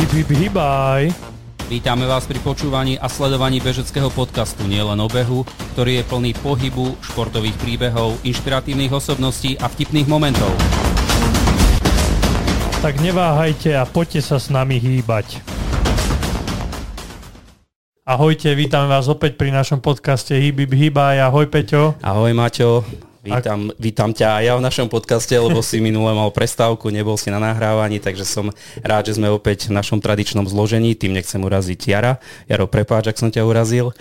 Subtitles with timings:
[0.00, 1.12] Hip, hip, hibaj.
[1.68, 5.44] Vítame vás pri počúvaní a sledovaní bežeckého podcastu Nielen o behu,
[5.76, 10.48] ktorý je plný pohybu, športových príbehov, inšpiratívnych osobností a vtipných momentov.
[12.80, 15.44] Tak neváhajte a poďte sa s nami hýbať.
[18.08, 21.20] Ahojte, vítame vás opäť pri našom podcaste hip, hibaj.
[21.20, 22.00] Ahoj Peťo.
[22.00, 22.88] Ahoj Maťo.
[23.20, 27.28] Vítam, vítam ťa aj ja v našom podcaste, lebo si minule mal prestávku, nebol si
[27.28, 28.48] na nahrávaní, takže som
[28.80, 30.96] rád, že sme opäť v našom tradičnom zložení.
[30.96, 32.16] Tým nechcem uraziť Jara.
[32.48, 33.92] Jaro, prepáč, ak som ťa urazil.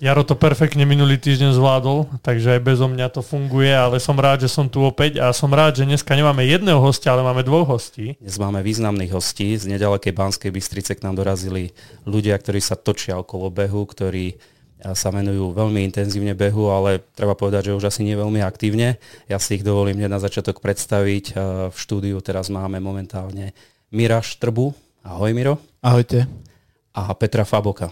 [0.00, 4.48] Jaro to perfektne minulý týždeň zvládol, takže aj bezo mňa to funguje, ale som rád,
[4.48, 7.68] že som tu opäť a som rád, že dneska nemáme jedného hostia, ale máme dvoch
[7.68, 8.16] hostí.
[8.16, 9.60] Dnes máme významných hostí.
[9.60, 11.76] Z nedalekej Banskej Bystrice k nám dorazili
[12.08, 14.40] ľudia, ktorí sa točia okolo behu, ktorí
[14.92, 19.00] sa venujú veľmi intenzívne behu, ale treba povedať, že už asi nie veľmi aktívne.
[19.32, 21.32] Ja si ich dovolím hneď na začiatok predstaviť.
[21.72, 23.56] V štúdiu teraz máme momentálne
[23.88, 24.76] Mira Štrbu.
[25.00, 25.56] Ahoj Miro.
[25.80, 26.28] Ahojte.
[26.92, 27.88] A Petra Faboka.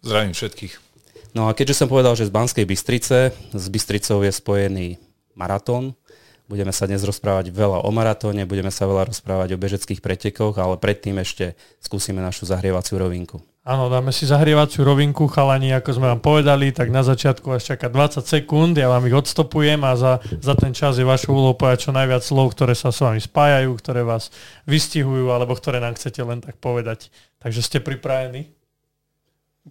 [0.00, 0.80] Zdravím všetkých.
[1.36, 4.88] No a keďže som povedal, že z Banskej Bystrice, s Bystricou je spojený
[5.36, 5.92] maratón,
[6.48, 10.76] budeme sa dnes rozprávať veľa o maratóne, budeme sa veľa rozprávať o bežeckých pretekoch, ale
[10.76, 13.40] predtým ešte skúsime našu zahrievaciu rovinku.
[13.64, 17.88] Áno, dáme si zahrievaciu rovinku, chalani, ako sme vám povedali, tak na začiatku vás čaká
[17.88, 21.88] 20 sekúnd, ja vám ich odstopujem a za, za ten čas je vašou úlohou povedať
[21.88, 24.28] čo najviac slov, ktoré sa s vami spájajú, ktoré vás
[24.68, 27.08] vystihujú, alebo ktoré nám chcete len tak povedať.
[27.40, 28.52] Takže ste pripravení?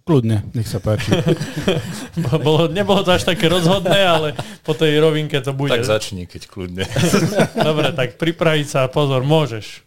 [0.02, 1.14] Kľudne, nech sa páči.
[2.42, 4.28] bolo, nebolo to až také rozhodné, ale
[4.66, 5.70] po tej rovinke to bude.
[5.70, 6.82] Tak začni, keď kľudne.
[7.70, 9.86] Dobre, tak pripraviť sa, pozor, môžeš.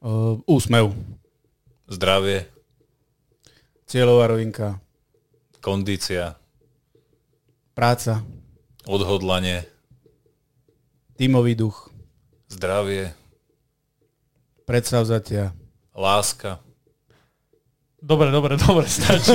[0.00, 0.96] Uh, úsmev.
[1.92, 2.48] Zdravie.
[3.84, 4.80] Cieľová rovinka.
[5.60, 6.40] Kondícia.
[7.76, 8.24] Práca.
[8.88, 9.68] Odhodlanie.
[11.20, 11.92] Tímový duch.
[12.48, 13.12] Zdravie.
[14.64, 15.52] Predsavzatia.
[15.92, 16.65] Láska.
[17.96, 19.32] Dobre, dobre, dobre, stačí.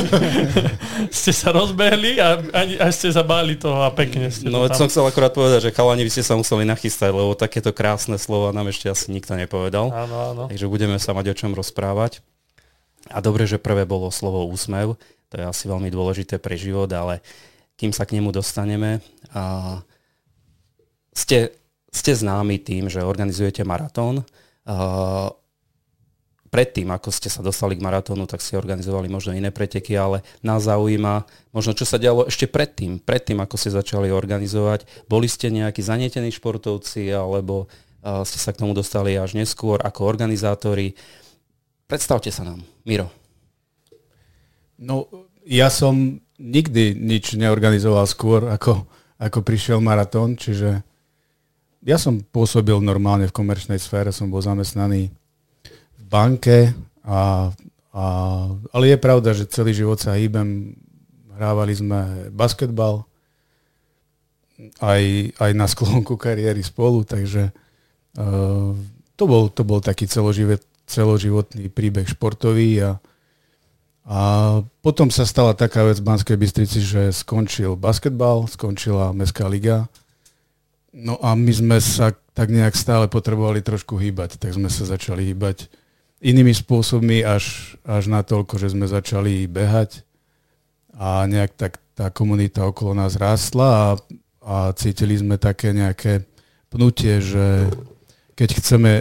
[1.09, 4.85] ste sa rozbehli a, a, a ste sa báli toho a pekne ste No, som
[4.85, 8.69] chcel akorát povedať, že chalani, vy ste sa museli nachystať, lebo takéto krásne slova nám
[8.69, 9.89] ešte asi nikto nepovedal.
[9.89, 10.43] Áno, áno.
[10.45, 12.21] Takže budeme sa mať o čom rozprávať.
[13.09, 14.93] A dobre, že prvé bolo slovo úsmev,
[15.33, 17.25] to je asi veľmi dôležité pre život, ale
[17.81, 19.01] kým sa k nemu dostaneme,
[19.33, 19.81] a
[21.17, 21.57] ste,
[21.89, 24.21] ste známi tým, že organizujete maratón.
[26.51, 30.67] Predtým, ako ste sa dostali k maratónu, tak ste organizovali možno iné preteky, ale nás
[30.67, 31.23] zaujíma
[31.55, 35.07] možno, čo sa dialo ešte predtým, predtým, ako ste začali organizovať.
[35.07, 37.71] Boli ste nejakí zanietení športovci, alebo
[38.03, 40.91] uh, ste sa k tomu dostali až neskôr ako organizátori.
[41.87, 43.07] Predstavte sa nám, Miro.
[44.75, 45.07] No,
[45.47, 48.83] ja som nikdy nič neorganizoval skôr, ako,
[49.15, 50.83] ako prišiel maratón, čiže
[51.81, 55.13] ja som pôsobil normálne v komerčnej sfére, som bol zamestnaný
[56.11, 56.75] banke,
[57.07, 57.49] a,
[57.95, 58.05] a,
[58.75, 60.75] ale je pravda, že celý život sa hýbem,
[61.39, 63.07] hrávali sme basketbal,
[64.83, 67.49] aj, aj na sklonku kariéry spolu, takže
[68.19, 68.75] uh,
[69.17, 72.91] to, bol, to bol taký celoživot, celoživotný príbeh športový a,
[74.05, 74.19] a
[74.85, 79.89] potom sa stala taká vec v Banskej Bystrici, že skončil basketbal, skončila Mestská liga.
[80.91, 85.31] No a my sme sa tak nejak stále potrebovali trošku hýbať, tak sme sa začali
[85.31, 85.71] hýbať
[86.21, 90.05] inými spôsobmi až, až na toľko, že sme začali behať
[90.93, 93.87] a nejak tak tá komunita okolo nás rástla a,
[94.45, 96.23] a cítili sme také nejaké
[96.69, 97.67] pnutie, že
[98.37, 98.91] keď chceme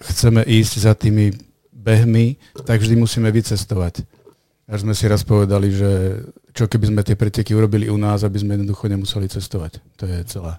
[0.00, 1.36] chceme ísť za tými
[1.72, 4.04] behmi, tak vždy musíme vycestovať.
[4.70, 6.22] Až sme si raz povedali, že
[6.54, 9.82] čo keby sme tie preteky urobili u nás, aby sme jednoducho nemuseli cestovať.
[10.00, 10.56] To je celé.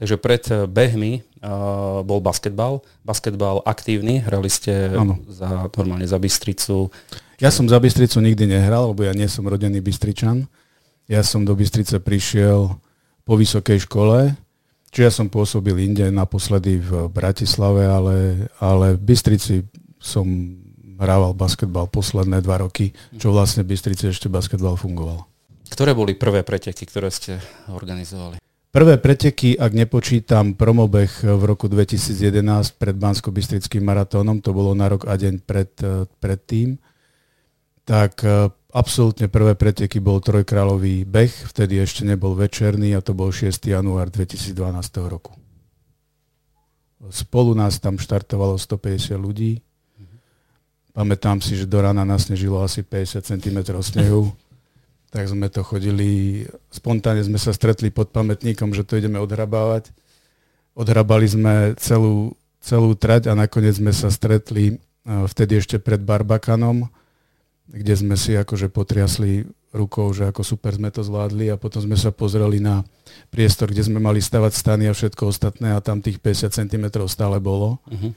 [0.00, 0.40] Takže pred
[0.72, 2.80] behmi uh, bol basketbal.
[3.04, 5.20] Basketbal aktívny, hrali ste ano.
[5.28, 6.88] za, normálne za Bystricu.
[7.36, 10.48] Ja som za Bystricu nikdy nehral, lebo ja nie som rodený Bystričan.
[11.04, 12.80] Ja som do Bystrice prišiel
[13.28, 14.32] po vysokej škole,
[14.90, 19.62] Čiže ja som pôsobil inde, naposledy v Bratislave, ale, ale v Bystrici
[20.02, 20.26] som
[20.98, 25.30] hrával basketbal posledné dva roky, čo vlastne v Bystrici ešte basketbal fungoval.
[25.70, 27.38] Ktoré boli prvé preteky, ktoré ste
[27.70, 28.42] organizovali?
[28.70, 35.10] Prvé preteky, ak nepočítam promobeh v roku 2011 pred Bansko-Bystrickým maratónom, to bolo na rok
[35.10, 35.74] a deň pred,
[36.22, 36.78] pred tým,
[37.82, 38.22] tak
[38.70, 43.58] absolútne prvé preteky bol trojkráľový beh, vtedy ešte nebol večerný a to bol 6.
[43.66, 44.54] január 2012
[45.10, 45.34] roku.
[47.10, 49.58] Spolu nás tam štartovalo 150 ľudí.
[50.94, 54.30] Pamätám si, že do rána nasnežilo asi 50 cm snehu.
[55.10, 59.90] Tak sme to chodili, spontánne sme sa stretli pod pamätníkom, že to ideme odhrabávať.
[60.78, 66.86] Odhrabali sme celú, celú trať a nakoniec sme sa stretli vtedy ešte pred Barbakanom,
[67.66, 71.98] kde sme si akože potriasli rukou, že ako super sme to zvládli a potom sme
[71.98, 72.82] sa pozreli na
[73.30, 77.38] priestor, kde sme mali stavať stany a všetko ostatné a tam tých 50 cm stále
[77.38, 77.78] bolo.
[77.86, 78.10] Uh-huh.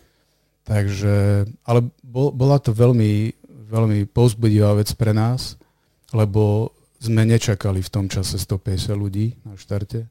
[0.66, 3.34] Takže, ale bol, bola to veľmi,
[3.70, 5.58] veľmi povzbudivá vec pre nás,
[6.14, 10.08] lebo sme nečakali v tom čase 150 ľudí na štarte.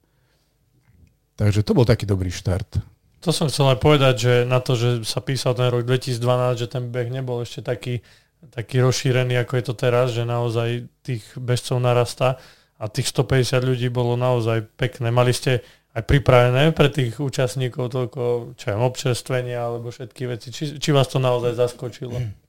[1.41, 2.85] Takže to bol taký dobrý štart.
[3.23, 6.67] To som chcel aj povedať, že na to, že sa písal ten rok 2012, že
[6.69, 8.03] ten beh nebol ešte taký,
[8.51, 12.43] taký rozšírený, ako je to teraz, že naozaj tých bežcov narasta
[12.77, 15.15] a tých 150 ľudí bolo naozaj pekné.
[15.15, 15.63] Mali ste
[15.95, 20.51] aj pripravené pre tých účastníkov toľko, čo je občerstvenia alebo všetky veci.
[20.51, 22.19] Či, či vás to naozaj zaskočilo?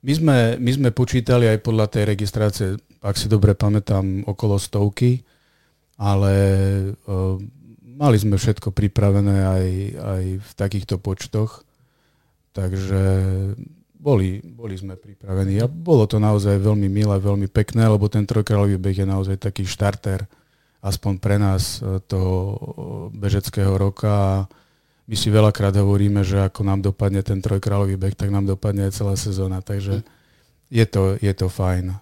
[0.00, 2.68] My sme, my sme počítali aj podľa tej registrácie,
[3.04, 5.20] ak si dobre pamätám, okolo stovky,
[6.00, 6.32] ale
[7.04, 7.36] uh,
[7.84, 9.66] mali sme všetko pripravené aj,
[10.00, 11.68] aj v takýchto počtoch,
[12.56, 13.02] takže
[14.00, 15.60] boli, boli sme pripravení.
[15.60, 19.68] A bolo to naozaj veľmi milé, veľmi pekné, lebo ten trojkráľový beh je naozaj taký
[19.68, 20.24] štarter,
[20.80, 22.56] aspoň pre nás e, toho
[23.12, 24.48] bežeckého roka
[25.10, 28.94] my si veľakrát hovoríme, že ako nám dopadne ten trojkráľový beh, tak nám dopadne aj
[28.94, 30.06] celá sezóna, takže
[30.70, 31.98] je to, je to fajn.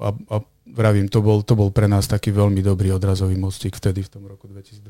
[0.00, 4.00] A, a vravím, to bol, to bol pre nás taký veľmi dobrý odrazový mostík vtedy
[4.00, 4.80] v tom roku 2012.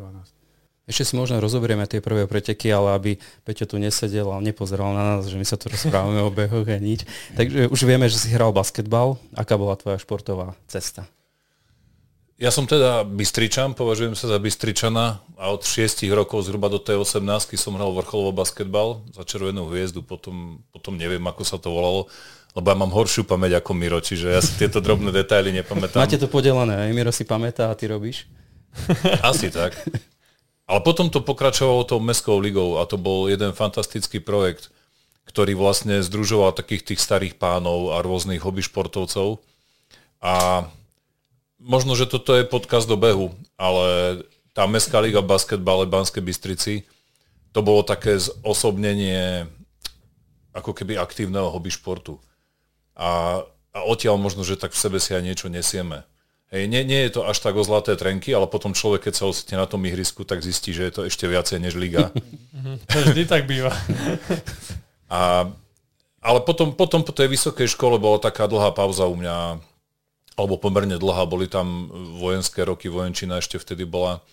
[0.86, 3.10] Ešte si možno rozoberieme tie prvé preteky, ale aby
[3.42, 6.78] Peťo tu nesedel a nepozeral na nás, že my sa tu rozprávame o behoch a
[6.78, 7.06] nič.
[7.38, 9.18] Takže už vieme, že si hral basketbal.
[9.34, 11.06] Aká bola tvoja športová cesta?
[12.42, 16.98] Ja som teda Bystričan, považujem sa za Bystričana a od 6 rokov zhruba do tej
[16.98, 17.22] 18
[17.54, 22.10] som hral vrcholovo basketbal za Červenú hviezdu, potom, potom neviem, ako sa to volalo
[22.52, 26.04] lebo ja mám horšiu pamäť ako Miro, čiže ja si tieto drobné detaily nepamätám.
[26.04, 28.28] Máte to podelené, aj Miro si pamätá a ty robíš?
[29.24, 29.72] Asi tak.
[30.68, 34.68] Ale potom to pokračovalo tou mestskou ligou a to bol jeden fantastický projekt,
[35.24, 39.40] ktorý vlastne združoval takých tých starých pánov a rôznych hobby športovcov.
[40.20, 40.68] A
[41.62, 44.20] možno, že toto je podkaz do behu, ale
[44.52, 46.74] tá mestská liga v basketbale Banskej Bystrici,
[47.54, 49.46] to bolo také zosobnenie
[50.52, 52.20] ako keby aktívneho hobby športu
[52.92, 53.40] a,
[53.72, 56.04] a odtiaľ možno, že tak v sebe si aj niečo nesieme.
[56.52, 59.24] Hej, nie, nie je to až tak o zlaté trenky, ale potom človek, keď sa
[59.24, 62.12] ocitne na tom ihrisku, tak zistí, že je to ešte viacej než liga.
[62.92, 63.72] to vždy tak býva.
[65.08, 65.48] a,
[66.20, 69.64] ale potom, potom po tej vysokej škole bola taká dlhá pauza u mňa,
[70.36, 74.24] alebo pomerne dlhá, boli tam vojenské roky, vojenčina ešte vtedy bola.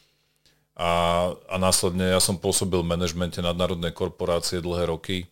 [0.80, 5.28] A, a následne ja som pôsobil v manažmente nadnárodnej korporácie dlhé roky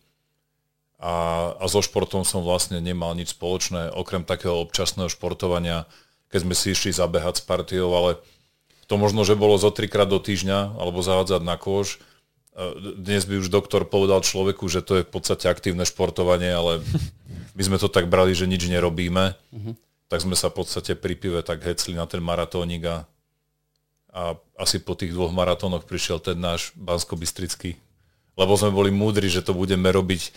[1.00, 5.88] a, a so športom som vlastne nemal nič spoločné, okrem takého občasného športovania,
[6.28, 8.20] keď sme si išli zabehať s partiou, ale
[8.90, 12.02] to možno, že bolo zo trikrát do týždňa, alebo zahádzať na kôž.
[12.98, 16.84] Dnes by už doktor povedal človeku, že to je v podstate aktívne športovanie, ale
[17.56, 19.38] my sme to tak brali, že nič nerobíme.
[19.54, 19.72] Uh-huh.
[20.08, 22.96] Tak sme sa v podstate pri pive tak hecli na ten maratónik a,
[24.12, 27.76] a asi po tých dvoch maratónoch prišiel ten náš bansko-bystrický.
[28.34, 30.32] Lebo sme boli múdri, že to budeme robiť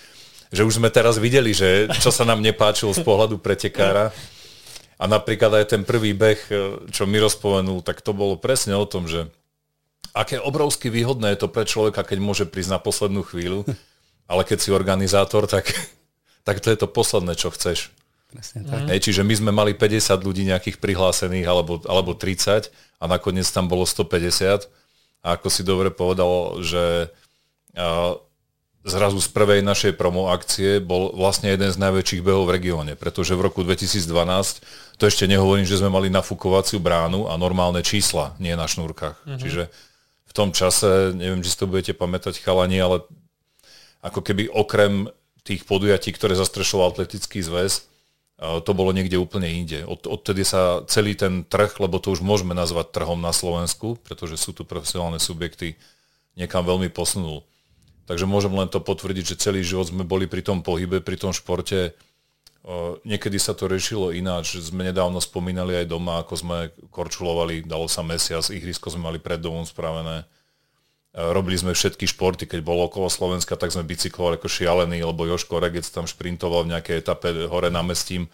[0.51, 4.12] že už sme teraz videli, že čo sa nám nepáčilo z pohľadu pretekára.
[5.01, 6.38] A napríklad aj ten prvý beh,
[6.94, 9.25] čo mi rozpomenul, tak to bolo presne o tom, že
[10.13, 13.65] aké obrovsky výhodné je to pre človeka, keď môže prísť na poslednú chvíľu,
[14.30, 15.73] ale keď si organizátor, tak,
[16.45, 17.90] tak to je to posledné, čo chceš.
[18.31, 18.88] Presne tak.
[18.88, 23.68] Hej, čiže my sme mali 50 ľudí nejakých prihlásených alebo, alebo 30 a nakoniec tam
[23.68, 24.71] bolo 150.
[25.21, 27.11] A ako si dobre povedal, že
[28.81, 33.38] zrazu z prvej našej promo akcie bol vlastne jeden z najväčších behov v regióne, pretože
[33.38, 34.02] v roku 2012,
[34.97, 39.21] to ešte nehovorím, že sme mali nafukovaciu bránu a normálne čísla, nie na šnúrkach.
[39.21, 39.38] Uh-huh.
[39.38, 39.69] Čiže
[40.26, 43.06] v tom čase, neviem, či si to budete pamätať chalani, ale
[44.02, 45.14] ako keby okrem
[45.45, 47.91] tých podujatí, ktoré zastrešoval atletický zväz,
[48.42, 49.86] to bolo niekde úplne inde.
[49.86, 54.42] Od, odtedy sa celý ten trh, lebo to už môžeme nazvať trhom na Slovensku, pretože
[54.42, 55.78] sú tu profesionálne subjekty,
[56.33, 57.45] niekam veľmi posunul.
[58.10, 61.38] Takže môžem len to potvrdiť, že celý život sme boli pri tom pohybe, pri tom
[61.38, 61.94] športe.
[63.06, 64.57] Niekedy sa to riešilo ináč.
[64.57, 66.57] Sme nedávno spomínali aj doma, ako sme
[66.90, 70.26] korčulovali, dalo sa mesiac, ihrisko sme mali pred domom spravené.
[71.11, 75.59] Robili sme všetky športy, keď bolo okolo Slovenska, tak sme bicyklovali ako šialení, lebo Joško
[75.59, 78.31] Regec tam šprintoval v nejakej etape hore na mestím.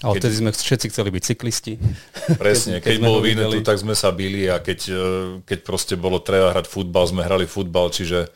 [0.00, 1.72] Ale keď, vtedy sme všetci chceli byť cyklisti.
[2.40, 4.78] Presne, keď, keď, keď bol Vinetu, tak sme sa bili a keď,
[5.44, 8.30] keď proste bolo treba hrať futbal, sme hrali futbal, čiže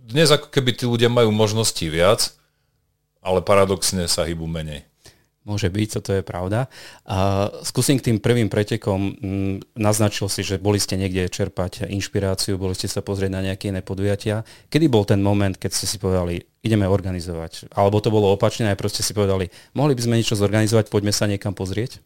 [0.00, 2.34] dnes ako keby tí ľudia majú možnosti viac,
[3.22, 4.82] ale paradoxne sa hýbu menej.
[5.44, 6.72] Môže byť, toto je pravda.
[7.04, 9.12] A skúsim k tým prvým pretekom.
[9.20, 13.68] Mm, naznačil si, že boli ste niekde čerpať inšpiráciu, boli ste sa pozrieť na nejaké
[13.68, 14.40] iné podujatia.
[14.72, 17.76] Kedy bol ten moment, keď ste si povedali, ideme organizovať?
[17.76, 21.28] Alebo to bolo opačne, aj proste si povedali, mohli by sme niečo zorganizovať, poďme sa
[21.28, 22.00] niekam pozrieť?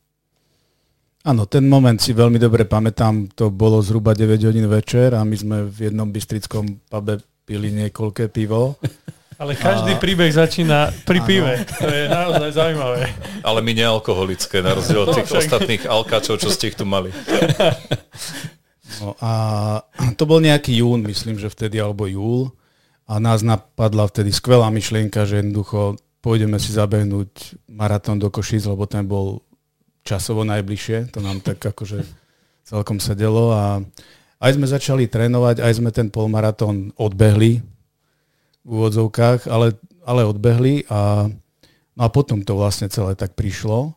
[1.23, 5.37] Áno, ten moment si veľmi dobre pamätám, to bolo zhruba 9 hodín večer a my
[5.39, 8.75] sme v jednom bystrickom pube pili niekoľké pivo.
[9.39, 10.01] Ale každý a...
[10.03, 11.63] príbeh začína pri pive.
[11.79, 13.07] To je naozaj zaujímavé.
[13.47, 17.15] Ale my nealkoholické, na rozdiel od tých ostatných alkáčov, čo ste ich tu mali.
[18.99, 19.31] No a
[20.19, 22.51] to bol nejaký jún, myslím, že vtedy, alebo júl.
[23.07, 28.91] A nás napadla vtedy skvelá myšlienka, že jednoducho pôjdeme si zabehnúť maratón do Košic, lebo
[28.91, 29.47] ten bol
[30.03, 31.15] časovo najbližšie.
[31.15, 32.03] To nám tak akože
[32.67, 33.81] celkom sedelo a
[34.43, 37.78] aj sme začali trénovať, aj sme ten polmaratón odbehli
[38.69, 39.73] v úvodzovkách, ale,
[40.05, 41.33] ale odbehli a,
[41.97, 43.97] no a potom to vlastne celé tak prišlo,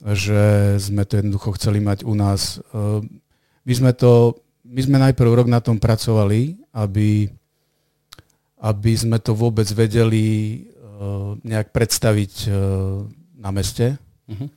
[0.00, 2.56] že sme to jednoducho chceli mať u nás.
[2.72, 3.20] Ehm,
[3.68, 7.28] my sme to, my sme najprv rok na tom pracovali, aby,
[8.64, 10.24] aby sme to vôbec vedeli
[10.64, 12.56] ehm, nejak predstaviť ehm,
[13.36, 14.00] na meste.
[14.24, 14.48] Uh-huh.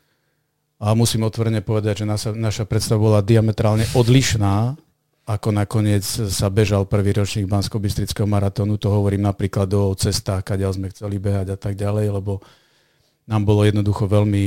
[0.79, 4.79] A musím otvorene povedať, že naša, naša predstava bola diametrálne odlišná
[5.23, 7.79] ako nakoniec sa bežal prvý ročník bansko
[8.27, 12.43] maratónu, to hovorím napríklad o cestách, kadeľ sme chceli behať a tak ďalej, lebo
[13.23, 14.45] nám bolo jednoducho veľmi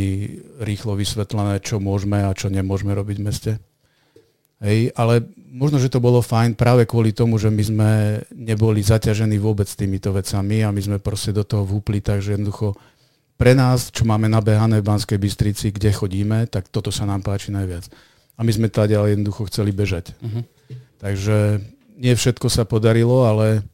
[0.61, 3.53] rýchlo vysvetlené, čo môžeme a čo nemôžeme robiť v meste.
[4.61, 7.91] Hej, ale možno, že to bolo fajn práve kvôli tomu, že my sme
[8.33, 12.77] neboli zaťažení vôbec týmito vecami a my sme proste do toho vúpli, takže jednoducho
[13.37, 17.53] pre nás, čo máme nabehané v Banskej Bystrici, kde chodíme, tak toto sa nám páči
[17.53, 17.89] najviac.
[18.37, 20.17] A my sme tady ale jednoducho chceli bežať.
[20.25, 20.45] Uh-huh.
[20.97, 21.61] Takže
[21.97, 23.65] nie všetko sa podarilo, ale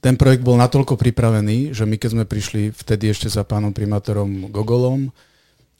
[0.00, 4.48] ten projekt bol natoľko pripravený, že my keď sme prišli vtedy ešte za pánom primátorom
[4.48, 5.12] Gogolom,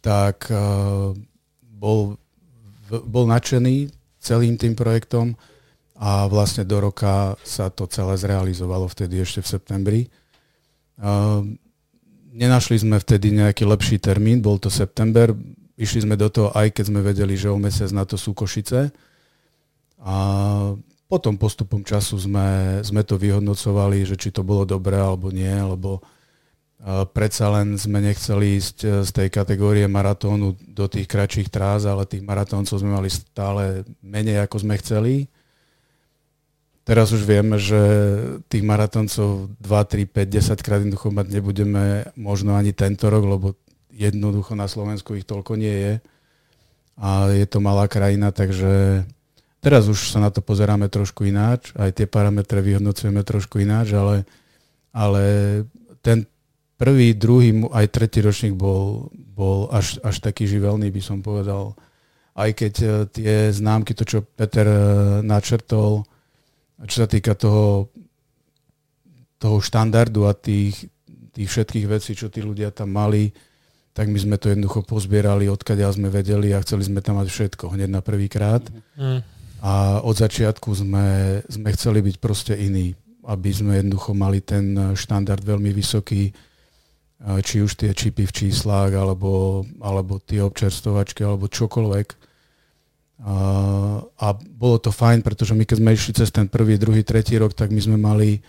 [0.04, 1.16] tak uh,
[1.62, 2.20] bol,
[2.88, 3.90] bol nadšený
[4.20, 5.34] celým tým projektom
[5.96, 10.00] a vlastne do roka sa to celé zrealizovalo vtedy ešte v septembri.
[11.00, 11.42] Uh,
[12.36, 15.32] nenašli sme vtedy nejaký lepší termín, bol to september,
[15.80, 18.92] išli sme do toho aj keď sme vedeli, že o mesiac na to sú Košice,
[20.06, 20.14] a
[21.10, 25.98] potom postupom času sme, sme to vyhodnocovali, že či to bolo dobré alebo nie, lebo
[27.10, 32.06] predsa len sme nechceli ísť e, z tej kategórie maratónu do tých kratších trás, ale
[32.06, 35.26] tých maratóncov sme mali stále menej, ako sme chceli.
[36.86, 37.80] Teraz už vieme, že
[38.46, 43.46] tých maratóncov 2, 3, 5, 10 krát jednoducho mať nebudeme možno ani tento rok, lebo
[43.90, 45.94] jednoducho na Slovensku ich toľko nie je.
[46.94, 49.02] A je to malá krajina, takže
[49.66, 54.22] Teraz už sa na to pozeráme trošku ináč, aj tie parametre vyhodnocujeme trošku ináč, ale,
[54.94, 55.22] ale
[56.06, 56.22] ten
[56.78, 61.74] prvý, druhý, aj tretí ročník bol, bol až, až taký živelný, by som povedal.
[62.38, 64.78] Aj keď e, tie známky, to čo Peter e,
[65.26, 66.06] načrtol,
[66.86, 67.90] čo sa týka toho,
[69.42, 70.86] toho štandardu a tých,
[71.34, 73.34] tých všetkých vecí, čo tí ľudia tam mali,
[73.98, 77.74] tak my sme to jednoducho pozbierali, odkiaľ sme vedeli a chceli sme tam mať všetko
[77.74, 78.62] hneď na prvý krát.
[78.94, 79.34] Mm.
[79.64, 82.92] A od začiatku sme, sme chceli byť proste iní,
[83.24, 86.30] aby sme jednoducho mali ten štandard veľmi vysoký,
[87.40, 92.08] či už tie čipy v číslach, alebo, alebo tie občerstovačky, alebo čokoľvek.
[93.16, 93.36] A,
[94.04, 97.56] a bolo to fajn, pretože my keď sme išli cez ten prvý, druhý, tretí rok,
[97.56, 98.44] tak my sme mali,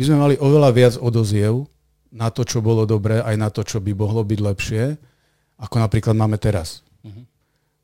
[0.00, 1.68] my sme mali oveľa viac odoziev
[2.08, 4.82] na to, čo bolo dobré, aj na to, čo by mohlo byť lepšie,
[5.60, 6.80] ako napríklad máme teraz.
[7.04, 7.31] Uh-huh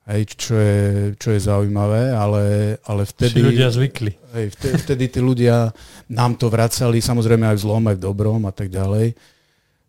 [0.09, 0.81] hej, čo, je,
[1.21, 2.43] čo je zaujímavé, ale,
[2.89, 3.45] ale vtedy...
[3.45, 4.13] Si ľudia zvykli.
[4.33, 5.69] Hej, vtedy, vtedy tí ľudia
[6.09, 9.13] nám to vracali, samozrejme aj v zlom, aj v dobrom a tak ďalej,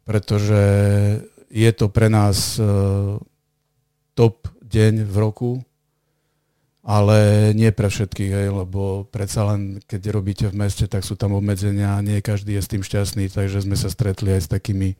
[0.03, 0.61] pretože
[1.47, 3.15] je to pre nás uh,
[4.13, 5.51] top deň v roku,
[6.83, 11.38] ale nie pre všetkých, hej, lebo predsa len keď robíte v meste, tak sú tam
[11.38, 14.99] obmedzenia nie každý je s tým šťastný, takže sme sa stretli aj s takými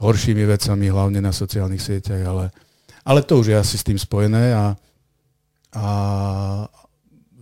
[0.00, 2.44] horšími vecami, hlavne na sociálnych sieťach, ale
[3.10, 4.78] ale to už je asi s tým spojené a,
[5.74, 5.86] a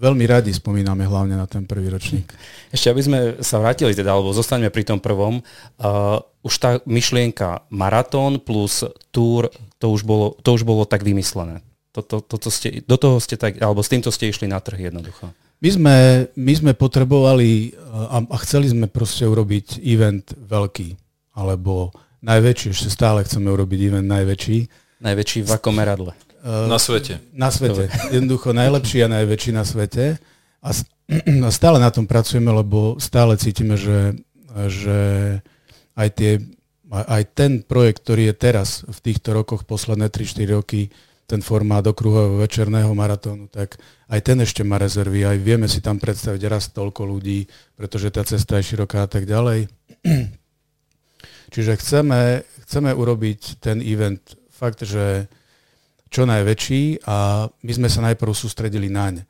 [0.00, 2.24] veľmi radi spomíname hlavne na ten prvý ročník.
[2.72, 7.68] Ešte aby sme sa vrátili teda, alebo zostaneme pri tom prvom, uh, už tá myšlienka
[7.68, 8.80] maratón plus
[9.12, 11.60] túr, to už bolo, to už bolo tak vymyslené.
[11.92, 14.62] To, to, to, to ste, do toho ste tak, alebo s týmto ste išli na
[14.62, 15.28] trh jednoducho.
[15.58, 15.96] My sme,
[16.38, 20.94] my sme potrebovali a, a chceli sme proste urobiť event veľký,
[21.34, 21.90] alebo
[22.22, 26.12] najväčší, ešte stále chceme urobiť event najväčší Najväčší v akom meradle?
[26.42, 27.18] Na svete.
[27.34, 27.90] Na svete.
[28.14, 30.18] Jednoducho najlepší a najväčší na svete.
[31.46, 34.12] A stále na tom pracujeme, lebo stále cítime, že,
[34.68, 35.00] že
[35.96, 36.32] aj tie
[36.88, 40.88] aj ten projekt, ktorý je teraz v týchto rokoch, posledné 3-4 roky,
[41.28, 43.76] ten formát okruhového večerného maratónu, tak
[44.08, 47.44] aj ten ešte má rezervy, aj vieme si tam predstaviť raz toľko ľudí,
[47.76, 49.68] pretože tá cesta je široká a tak ďalej.
[51.52, 54.24] Čiže chceme, chceme urobiť ten event
[54.58, 55.30] fakt, že
[56.10, 59.22] čo najväčší a my sme sa najprv sústredili naň.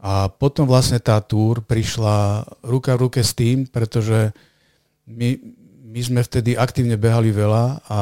[0.00, 4.32] A potom vlastne tá túr prišla ruka v ruke s tým, pretože
[5.06, 5.38] my,
[5.92, 8.00] my sme vtedy aktívne behali veľa a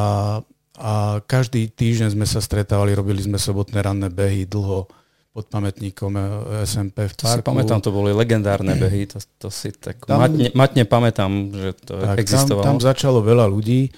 [0.80, 4.88] a každý týždeň sme sa stretávali, robili sme sobotné ranné behy dlho
[5.30, 6.22] pod pamätníkom e,
[6.64, 7.44] SMP v to parku.
[7.44, 11.70] si pamätám, to boli legendárne behy, to, to si tak tam, matne, matne pamätám, že
[11.84, 12.64] to tak, existovalo.
[12.66, 13.92] Tam, tam začalo veľa ľudí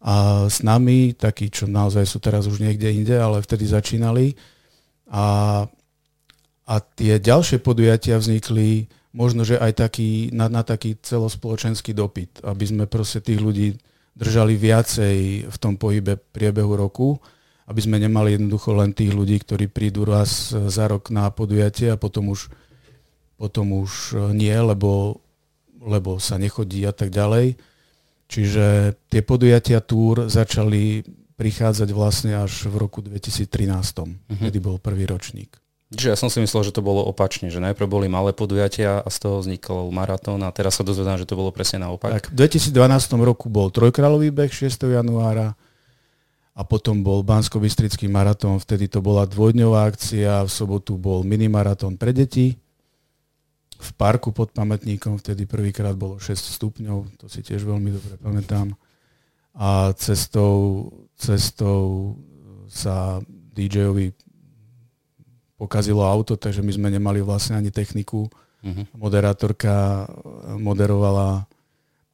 [0.00, 4.36] a s nami, takí, čo naozaj sú teraz už niekde inde, ale vtedy začínali.
[5.08, 5.64] A,
[6.68, 8.86] a tie ďalšie podujatia vznikli
[9.16, 13.80] možno, že aj taký, na, na taký celospoločenský dopyt, aby sme proste tých ľudí
[14.12, 15.16] držali viacej
[15.48, 17.16] v tom pohybe priebehu roku,
[17.66, 22.00] aby sme nemali jednoducho len tých ľudí, ktorí prídu raz za rok na podujatie a
[22.00, 22.52] potom už,
[23.40, 25.20] potom už nie, lebo,
[25.80, 27.56] lebo sa nechodí a tak ďalej.
[28.26, 31.06] Čiže tie podujatia túr začali
[31.36, 34.40] prichádzať vlastne až v roku 2013, uh-huh.
[34.40, 35.54] kedy bol prvý ročník.
[35.94, 39.06] Čiže ja som si myslel, že to bolo opačne, že najprv boli malé podujatia a
[39.06, 42.10] z toho vznikol maratón a teraz sa dozvedám, že to bolo presne naopak.
[42.10, 42.74] Tak, v 2012
[43.22, 44.74] roku bol Trojkrálový beh 6.
[44.82, 45.54] januára
[46.58, 51.94] a potom bol bansko bystrický maratón, vtedy to bola dvojdňová akcia, v sobotu bol minimaratón
[51.94, 52.58] pre deti
[53.76, 58.72] v parku pod pamätníkom, vtedy prvýkrát bolo 6 stupňov, to si tiež veľmi dobre pamätám.
[59.56, 62.16] A cestou, cestou
[62.68, 63.20] sa
[63.56, 64.12] DJ-ovi
[65.56, 68.28] pokazilo auto, takže my sme nemali vlastne ani techniku.
[68.60, 68.84] Uh-huh.
[68.92, 70.04] Moderátorka
[70.60, 71.48] moderovala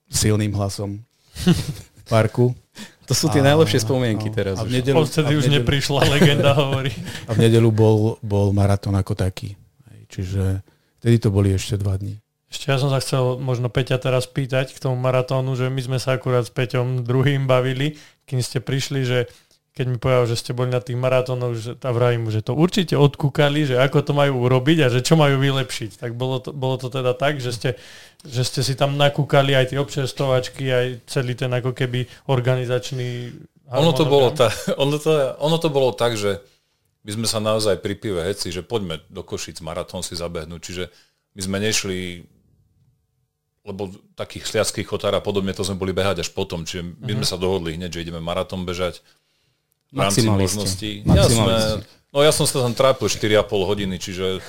[0.06, 1.02] silným hlasom
[1.42, 2.54] v parku.
[3.10, 4.56] To sú tie a, najlepšie spomienky no, teraz.
[4.56, 6.94] A v nedelu, vtedy už nedelu, neprišla legenda, hovorí.
[7.28, 9.58] A v nedelu bol, bol maratón ako taký.
[10.06, 10.62] Čiže
[11.02, 12.22] vtedy to boli ešte dva dní.
[12.46, 15.98] Ešte ja som sa chcel možno Peťa teraz pýtať k tomu maratónu, že my sme
[15.98, 17.98] sa akurát s Peťom druhým bavili,
[18.28, 19.18] kým ste prišli, že
[19.72, 22.92] keď mi povedal, že ste boli na tých maratónoch, že tá vravím, že to určite
[22.92, 25.96] odkúkali, že ako to majú urobiť a že čo majú vylepšiť.
[25.96, 27.70] Tak bolo to, bolo to teda tak, že ste,
[28.20, 33.32] že ste si tam nakúkali aj tie občerstovačky, aj celý ten ako keby organizačný
[33.72, 36.44] ono to, bolo ta, ono, to, ono to bolo tak, že
[37.02, 40.60] my sme sa naozaj pri pive heci, že poďme do Košic maratón si zabehnúť.
[40.62, 40.84] Čiže
[41.34, 41.98] my sme nešli
[43.62, 46.66] lebo takých šliackých chotár a podobne, to sme boli behať až potom.
[46.66, 47.14] Čiže my uh-huh.
[47.22, 48.98] sme sa dohodli hneď, že ideme maratón bežať
[49.94, 51.06] v rámci možností.
[51.06, 51.86] Jasné.
[52.10, 54.42] No ja som sa tam trápil 4,5 hodiny, čiže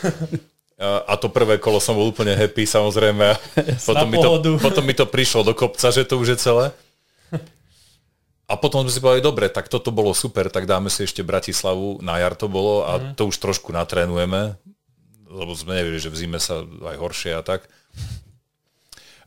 [0.82, 3.38] a to prvé kolo som bol úplne happy, samozrejme.
[3.88, 6.66] Potom mi, to, potom mi to prišlo do kopca, že to už je celé.
[8.44, 12.04] A potom sme si povedali, dobre, tak toto bolo super, tak dáme si ešte Bratislavu,
[12.04, 13.16] na jar to bolo a mm.
[13.16, 14.60] to už trošku natrénujeme,
[15.32, 17.72] lebo sme nevedeli, že v zime sa aj horšie a tak.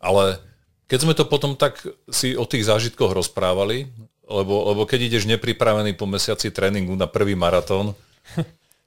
[0.05, 0.39] Ale
[0.87, 1.81] keď sme to potom tak
[2.13, 3.89] si o tých zážitkoch rozprávali,
[4.29, 7.97] lebo, lebo keď ideš nepripravený po mesiaci tréningu na prvý maratón,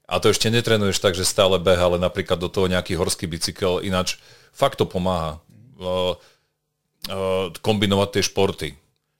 [0.09, 3.81] a to ešte netrenuješ tak, že stále beha, ale napríklad do toho nejaký horský bicykel,
[3.85, 4.17] ináč
[4.49, 5.37] fakt to pomáha
[5.77, 6.17] uh,
[7.07, 8.69] uh, kombinovať tie športy.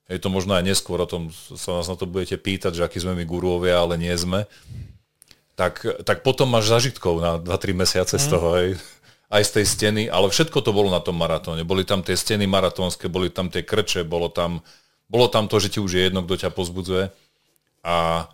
[0.10, 2.98] Je to možno aj neskôr, o tom sa nás na to budete pýtať, že akí
[2.98, 4.50] sme my guruovia, ale nie sme.
[5.54, 8.22] Tak, tak potom máš zažitkov na 2-3 mesiace mm.
[8.22, 8.70] z toho, hej.
[9.30, 11.62] aj z tej steny, ale všetko to bolo na tom maratóne.
[11.62, 14.66] Boli tam tie steny maratónske, boli tam tie krče, bolo tam
[15.10, 17.10] bolo tam to, že ti už je jedno, kto ťa pozbudzuje.
[17.82, 18.30] A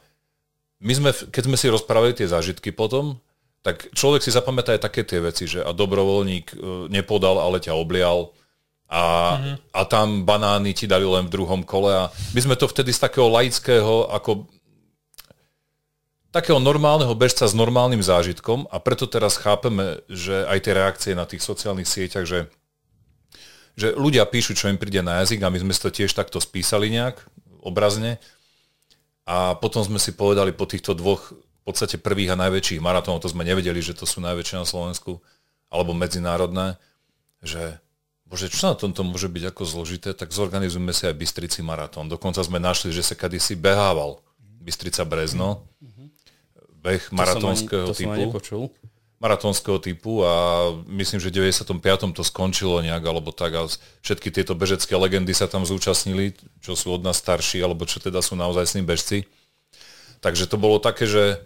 [0.84, 3.16] my sme, keď sme si rozprávali tie zážitky potom,
[3.64, 6.56] tak človek si zapamätá aj také tie veci, že a dobrovoľník e,
[6.92, 8.36] nepodal, ale ťa oblial
[8.86, 9.04] a,
[9.38, 9.56] mm-hmm.
[9.74, 12.04] a tam banány ti dali len v druhom kole a
[12.38, 14.46] my sme to vtedy z takého laického ako
[16.30, 21.24] takého normálneho bežca s normálnym zážitkom a preto teraz chápeme, že aj tie reakcie na
[21.24, 22.52] tých sociálnych sieťach, že
[23.76, 26.40] že ľudia píšu, čo im príde na jazyk a my sme si to tiež takto
[26.40, 27.20] spísali nejak
[27.60, 28.24] obrazne.
[29.28, 33.34] A potom sme si povedali po týchto dvoch v podstate prvých a najväčších maratónov, to
[33.34, 35.20] sme nevedeli, že to sú najväčšie na Slovensku,
[35.68, 36.78] alebo medzinárodné,
[37.42, 37.82] že
[38.26, 42.10] bože, čo na tomto môže byť ako zložité, tak zorganizujeme si aj Bystrici maratón.
[42.10, 44.22] Dokonca sme našli, že sa kedysi behával
[44.62, 45.66] Bystrica Brezno,
[46.82, 48.14] beh maratónskeho typu.
[48.14, 48.64] Som nepočul
[49.26, 52.14] maratónskeho typu a myslím, že v 95.
[52.14, 53.66] to skončilo nejak, alebo tak a
[54.06, 58.20] všetky tieto bežecké legendy sa tam zúčastnili, čo sú od nás starší, alebo čo teda
[58.20, 59.26] sú naozaj s bežci.
[60.20, 61.42] Takže to bolo také, že,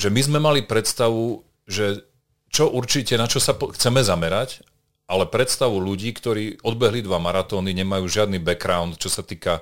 [0.00, 2.06] že my sme mali predstavu, že
[2.48, 4.62] čo určite, na čo sa po- chceme zamerať
[5.04, 9.60] ale predstavu ľudí, ktorí odbehli dva maratóny, nemajú žiadny background, čo sa týka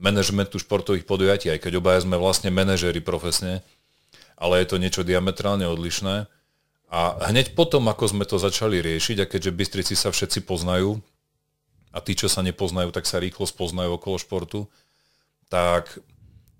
[0.00, 3.60] manažmentu športových podujatí, aj keď obaja sme vlastne manažéri profesne,
[4.38, 6.30] ale je to niečo diametrálne odlišné.
[6.88, 11.02] A hneď potom, ako sme to začali riešiť, a keďže Bystrici sa všetci poznajú,
[11.92, 14.60] a tí, čo sa nepoznajú, tak sa rýchlo spoznajú okolo športu,
[15.52, 16.00] tak,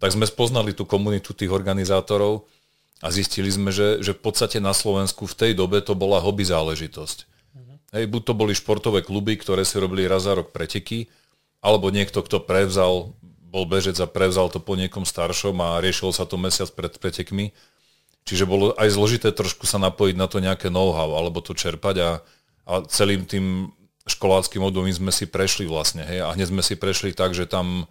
[0.00, 2.48] tak sme spoznali tú komunitu tých organizátorov
[3.04, 6.42] a zistili sme, že, že v podstate na Slovensku v tej dobe to bola hobby
[6.48, 7.37] záležitosť.
[7.92, 11.08] Hej, buď to boli športové kluby, ktoré si robili raz za rok preteky,
[11.64, 13.16] alebo niekto, kto prevzal,
[13.48, 17.56] bol bežec a prevzal to po niekom staršom a riešilo sa to mesiac pred pretekmi
[18.28, 22.10] Čiže bolo aj zložité trošku sa napojiť na to nejaké know-how alebo to čerpať a,
[22.68, 23.72] a celým tým
[24.04, 26.04] školáckým obdobím sme si prešli vlastne.
[26.04, 26.28] Hej?
[26.28, 27.88] A hneď sme si prešli tak, že tam,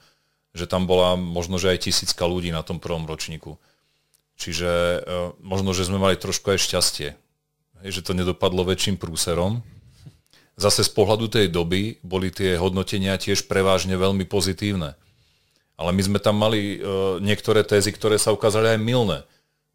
[0.54, 3.58] že tam bola možno, že aj tisícka ľudí na tom prvom ročníku.
[4.38, 5.00] Čiže e,
[5.42, 7.18] možno, že sme mali trošku aj šťastie,
[7.82, 9.66] že to nedopadlo väčším prúserom.
[10.58, 14.98] Zase z pohľadu tej doby boli tie hodnotenia tiež prevážne veľmi pozitívne.
[15.78, 16.90] Ale my sme tam mali e,
[17.22, 19.22] niektoré tézy, ktoré sa ukázali aj milné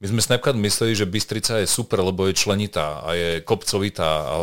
[0.03, 4.27] my sme si napríklad mysleli, že Bystrica je super, lebo je členitá a je kopcovitá
[4.27, 4.35] a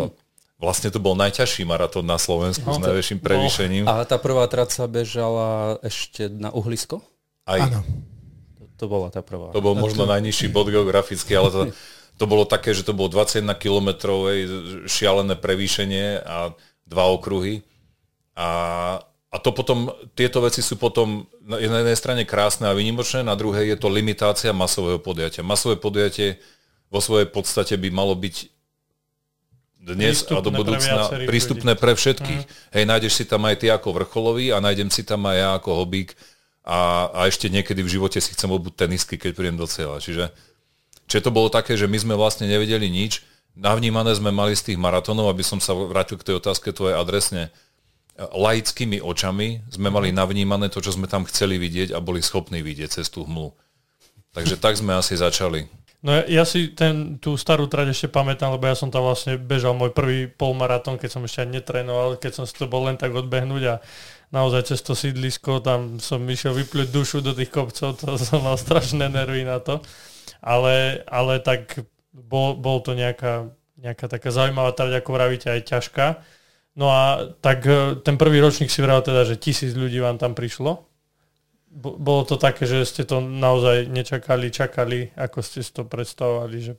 [0.55, 3.83] vlastne to bol najťažší maratón na Slovensku no, s najväčším prevýšením.
[3.83, 7.03] A tá prvá traca bežala ešte na uhlisko?
[7.43, 7.59] Aj.
[7.59, 7.83] Áno.
[8.55, 9.51] To, to bola tá prvá.
[9.51, 11.61] To bol možno najnižší bod geografický, ale to,
[12.19, 14.43] to bolo také, že to bolo 21 kilometrové
[14.91, 16.51] šialené prevýšenie a
[16.83, 17.63] dva okruhy.
[18.35, 23.37] A a to potom, tieto veci sú potom na jednej strane krásne a vynimočné, na
[23.37, 25.45] druhej je to limitácia masového podujatia.
[25.45, 26.41] Masové podujatie
[26.89, 28.49] vo svojej podstate by malo byť
[29.79, 32.41] dnes prístupné a do budúcna pre prístupné pre všetkých.
[32.41, 32.73] Mm.
[32.73, 35.77] Hej, nájdeš si tam aj ty ako vrcholový a nájdem si tam aj ja ako
[35.77, 36.17] hobík
[36.65, 40.01] a, a ešte niekedy v živote si chcem obuť tenisky, keď prídem do cieľa.
[40.01, 40.33] Čiže,
[41.09, 43.25] čiže to bolo také, že my sme vlastne nevedeli nič.
[43.57, 47.49] Navnímané sme mali z tých maratónov, aby som sa vrátil k tej otázke tvojej adresne
[48.19, 52.99] laickými očami sme mali navnímané to, čo sme tam chceli vidieť a boli schopní vidieť
[52.99, 53.55] cez tú hmlu.
[54.35, 55.71] Takže tak sme asi začali.
[55.99, 59.35] No ja, ja si ten, tú starú trať ešte pamätám, lebo ja som tam vlastne
[59.35, 62.95] bežal môj prvý polmaratón, keď som ešte ani netrénoval, keď som si to bol len
[62.95, 63.75] tak odbehnúť a
[64.31, 68.55] naozaj cez to sídlisko, tam som išiel vypľuť dušu do tých kopcov, to som mal
[68.55, 69.83] strašné nervy na to.
[70.39, 71.81] Ale, ale tak
[72.13, 76.05] bol, bol to nejaká, nejaká taká zaujímavá trať, ako vravíte, aj ťažká.
[76.77, 80.37] No a tak e, ten prvý ročník si vral teda, že tisíc ľudí vám tam
[80.37, 80.85] prišlo.
[81.77, 86.73] Bolo to také, že ste to naozaj nečakali, čakali, ako ste si to predstavovali, že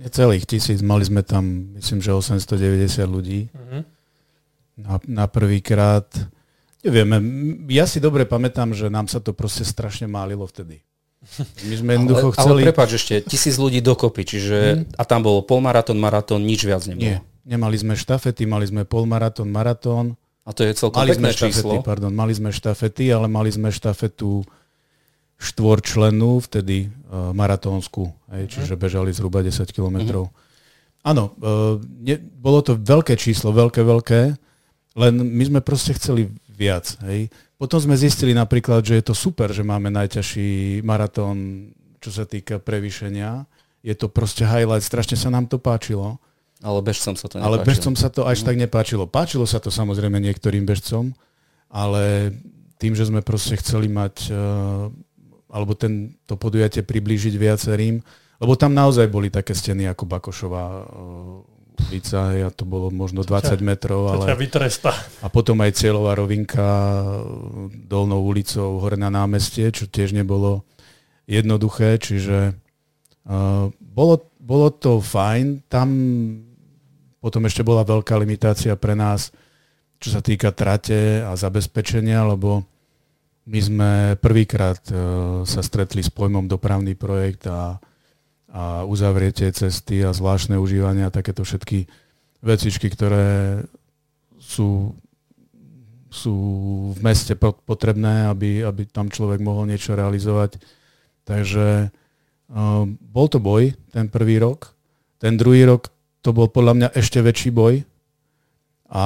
[0.00, 3.52] Necelých tisíc, mali sme tam, myslím, že 890 ľudí.
[3.52, 3.84] Uh-huh.
[4.80, 6.08] Na, na prvýkrát,
[6.80, 7.20] nevieme,
[7.68, 10.80] ja si dobre pamätám, že nám sa to proste strašne málilo vtedy.
[11.68, 12.60] My sme jednoducho ale, chceli...
[12.64, 14.96] Ale prepáč ešte, tisíc ľudí dokopy, čiže hmm.
[14.96, 17.20] a tam bolo polmaratón, maratón, nič viac nebolo.
[17.20, 20.16] Nie, Nemali sme štafety, mali sme polmaratón, maratón.
[20.48, 21.72] A to je celkom mali sme štafety, číslo.
[21.84, 24.44] Pardon, mali sme štafety, ale mali sme štafetu
[25.40, 28.50] štvorčlenú, vtedy uh, maratónsku, hej, mhm.
[28.52, 30.28] čiže bežali zhruba 10 kilometrov.
[30.28, 30.36] Mm.
[31.00, 34.36] Áno, uh, ne, bolo to veľké číslo, veľké, veľké,
[35.00, 36.28] len my sme proste chceli
[36.60, 37.00] viac.
[37.08, 37.32] Hej.
[37.56, 41.68] Potom sme zistili napríklad, že je to super, že máme najťažší maratón,
[42.00, 43.48] čo sa týka prevýšenia.
[43.80, 46.20] Je to proste highlight, strašne sa nám to páčilo.
[46.60, 47.48] Ale bežcom sa to nepáčilo.
[47.48, 48.46] Ale bežcom sa to až mm.
[48.52, 49.04] tak nepáčilo.
[49.08, 51.16] Páčilo sa to samozrejme niektorým bežcom,
[51.72, 52.36] ale
[52.76, 54.92] tým, že sme proste chceli mať, uh,
[55.48, 58.04] alebo ten, to podujatie priblížiť viacerým,
[58.40, 60.84] lebo tam naozaj boli také steny ako Bakošová uh,
[61.88, 64.24] ulica, ja to bolo možno 20 metrov, ale...
[65.24, 66.66] A potom aj cieľová rovinka
[67.88, 70.68] dolnou ulicou hore na námestie, čo tiež nebolo
[71.24, 72.52] jednoduché, čiže
[73.24, 75.64] uh, bolo, bolo to fajn.
[75.70, 75.88] Tam
[77.20, 79.28] potom ešte bola veľká limitácia pre nás,
[80.00, 82.64] čo sa týka trate a zabezpečenia, lebo
[83.44, 84.92] my sme prvýkrát e,
[85.44, 87.76] sa stretli s pojmom dopravný projekt a,
[88.50, 91.86] a uzavretie cesty a zvláštne užívanie a takéto všetky
[92.42, 93.62] vecičky, ktoré
[94.42, 94.90] sú,
[96.10, 96.34] sú
[96.96, 100.58] v meste potrebné, aby, aby tam človek mohol niečo realizovať.
[101.22, 104.74] Takže uh, bol to boj ten prvý rok.
[105.22, 107.86] Ten druhý rok to bol podľa mňa ešte väčší boj.
[108.90, 109.04] A,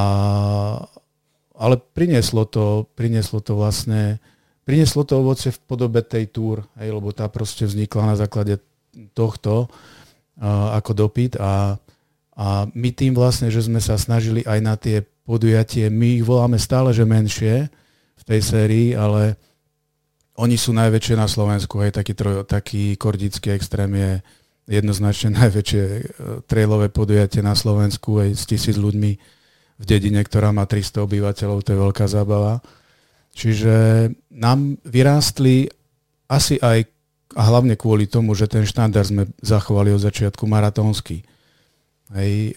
[1.52, 4.16] ale prinieslo to, prinieslo to vlastne,
[4.64, 8.56] prinieslo to ovoce v podobe tej túr, hej, lebo tá proste vznikla na základe
[9.12, 11.78] tohto uh, ako dopyt a,
[12.34, 16.60] a my tým vlastne, že sme sa snažili aj na tie podujatie, my ich voláme
[16.60, 17.68] stále, že menšie
[18.14, 19.36] v tej sérii, ale
[20.34, 22.12] oni sú najväčšie na Slovensku, hej, taký,
[22.44, 24.10] taký kordický extrém je
[24.68, 25.82] jednoznačne najväčšie
[26.48, 29.12] trailové podujatie na Slovensku aj s tisíc ľuďmi
[29.74, 32.62] v dedine, ktorá má 300 obyvateľov, to je veľká zábava.
[33.34, 33.74] Čiže
[34.30, 35.66] nám vyrástli
[36.30, 36.93] asi aj
[37.34, 41.26] a hlavne kvôli tomu, že ten štandard sme zachovali od začiatku maratónsky.
[42.14, 42.54] Hej,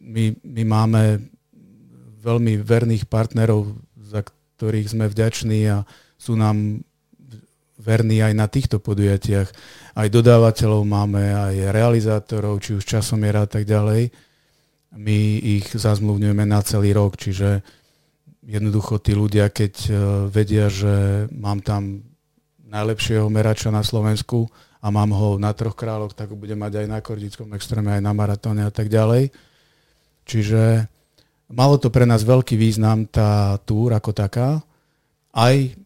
[0.00, 1.02] my, my máme
[2.24, 5.84] veľmi verných partnerov, za ktorých sme vďační a
[6.16, 6.80] sú nám
[7.82, 9.48] verní aj na týchto podujatiach.
[9.98, 14.14] Aj dodávateľov máme, aj realizátorov, či už časomiera a tak ďalej.
[14.94, 17.66] My ich zazmluvňujeme na celý rok, čiže
[18.46, 19.90] jednoducho tí ľudia, keď e,
[20.30, 22.11] vedia, že mám tam
[22.72, 24.48] najlepšieho merača na Slovensku
[24.80, 28.02] a mám ho na troch kráľoch, tak ho budem mať aj na kordickom extréme, aj
[28.02, 29.28] na maratóne a tak ďalej.
[30.24, 30.88] Čiže
[31.52, 34.64] malo to pre nás veľký význam tá túr ako taká,
[35.36, 35.76] aj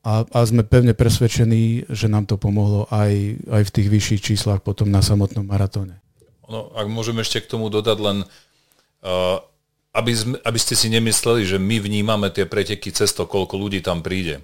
[0.00, 4.64] a, a sme pevne presvedčení, že nám to pomohlo aj, aj v tých vyšších číslach
[4.64, 6.00] potom na samotnom maratóne.
[6.48, 9.38] No, ak môžem ešte k tomu dodať len, uh,
[9.92, 13.84] aby, sme, aby ste si nemysleli, že my vnímame tie preteky cez to, koľko ľudí
[13.84, 14.40] tam príde.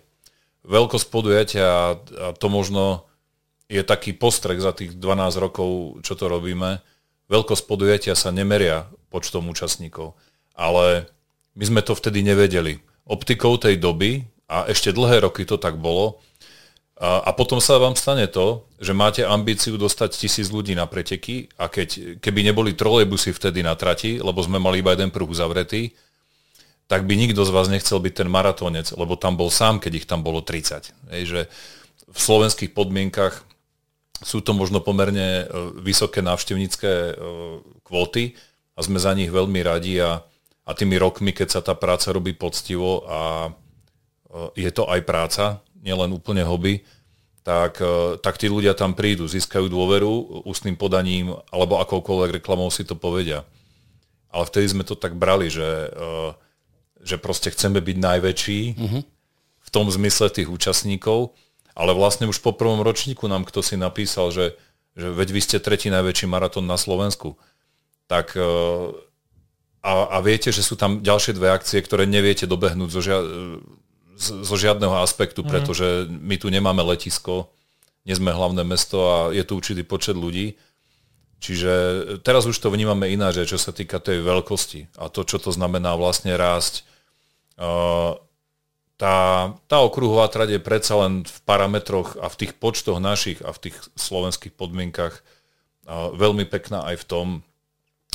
[0.66, 3.06] Veľkosť podujatia, a to možno
[3.70, 6.82] je taký postrek za tých 12 rokov, čo to robíme,
[7.30, 10.18] veľkosť podujatia sa nemeria počtom účastníkov.
[10.58, 11.10] Ale
[11.54, 12.82] my sme to vtedy nevedeli.
[13.06, 16.22] Optikou tej doby, a ešte dlhé roky to tak bolo.
[16.96, 21.50] A, a potom sa vám stane to, že máte ambíciu dostať tisíc ľudí na preteky
[21.60, 25.92] a keď, keby neboli trolejbusy vtedy na trati, lebo sme mali iba jeden pruh zavretý,
[26.86, 30.06] tak by nikto z vás nechcel byť ten maratónec, lebo tam bol sám, keď ich
[30.06, 31.12] tam bolo 30.
[31.14, 31.40] Hej, že
[32.06, 33.42] v slovenských podmienkach
[34.22, 35.44] sú to možno pomerne e,
[35.82, 37.12] vysoké návštevnícke e,
[37.84, 38.38] kvóty
[38.78, 40.22] a sme za nich veľmi radi a,
[40.64, 43.50] a tými rokmi, keď sa tá práca robí poctivo a
[44.52, 45.44] je to aj práca,
[45.80, 46.82] nielen úplne hobby,
[47.46, 52.82] tak, e, tak tí ľudia tam prídu, získajú dôveru ústnym podaním alebo akoukoľvek reklamou si
[52.82, 53.46] to povedia.
[54.34, 55.88] Ale vtedy sme to tak brali, že, e,
[57.06, 59.02] že proste chceme byť najväčší uh-huh.
[59.62, 61.30] v tom zmysle tých účastníkov,
[61.78, 64.58] ale vlastne už po prvom ročníku nám kto si napísal, že,
[64.98, 67.38] že veď vy ste tretí najväčší maratón na Slovensku.
[68.10, 68.42] Tak e,
[69.86, 73.28] a, a viete, že sú tam ďalšie dve akcie, ktoré neviete dobehnúť zo žia-
[74.18, 75.48] zo žiadneho aspektu, mm.
[75.48, 77.52] pretože my tu nemáme letisko,
[78.08, 80.56] nie sme hlavné mesto a je tu určitý počet ľudí.
[81.36, 81.72] Čiže
[82.24, 85.92] teraz už to vnímame ináč, čo sa týka tej veľkosti a to, čo to znamená
[85.92, 86.88] vlastne rásť.
[88.96, 89.16] Tá,
[89.68, 93.68] tá okruhová trať je predsa len v parametroch a v tých počtoch našich a v
[93.68, 95.20] tých slovenských podmienkach
[96.16, 97.26] veľmi pekná aj v tom,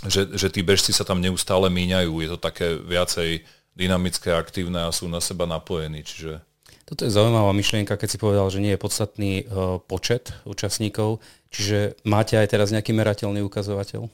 [0.10, 2.13] že, že tí bežci sa tam neustále míňajú.
[2.21, 3.45] Je to také viacej
[3.77, 6.01] dynamické, aktívne a sú na seba napojení.
[6.01, 6.41] Čiže...
[6.84, 11.23] Toto je zaujímavá myšlienka, keď si povedal, že nie je podstatný uh, počet účastníkov.
[11.54, 14.12] Čiže máte aj teraz nejaký merateľný ukazovateľ?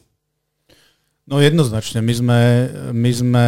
[1.27, 1.99] No jednoznačne.
[1.99, 2.39] My sme,
[2.95, 3.45] my sme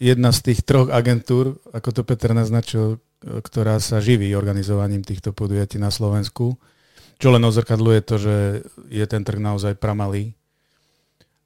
[0.00, 5.76] jedna z tých troch agentúr, ako to Peter naznačil, ktorá sa živí organizovaním týchto podujatí
[5.76, 6.56] na Slovensku.
[7.20, 8.36] Čo len ozrkadluje to, že
[8.88, 10.32] je ten trh naozaj pramalý.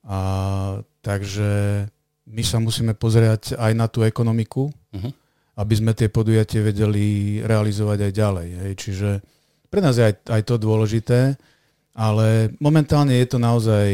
[0.06, 1.82] A, takže
[2.30, 5.10] my sa musíme pozerať aj na tú ekonomiku, uh-huh.
[5.58, 8.48] aby sme tie podujatie vedeli realizovať aj ďalej.
[8.62, 8.72] Hej.
[8.78, 9.10] Čiže
[9.74, 11.34] pre nás je aj, aj to dôležité,
[11.98, 13.90] ale momentálne je to naozaj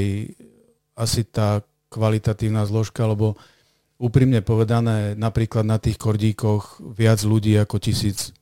[0.93, 3.37] asi tá kvalitatívna zložka, lebo
[4.01, 8.33] úprimne povedané, napríklad na tých kordíkoch viac ľudí ako tisíc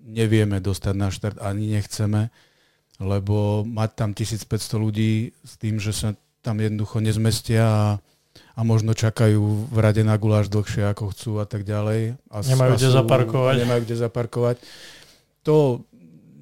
[0.00, 2.30] nevieme dostať na štart, ani nechceme,
[3.02, 6.08] lebo mať tam 1500 ľudí s tým, že sa
[6.40, 7.86] tam jednoducho nezmestia a
[8.54, 12.14] a možno čakajú v rade na guláš dlhšie ako chcú a tak ďalej.
[12.30, 13.54] A, nemajú a kde sú, zaparkovať.
[13.66, 14.56] Nemajú kde zaparkovať.
[15.42, 15.82] To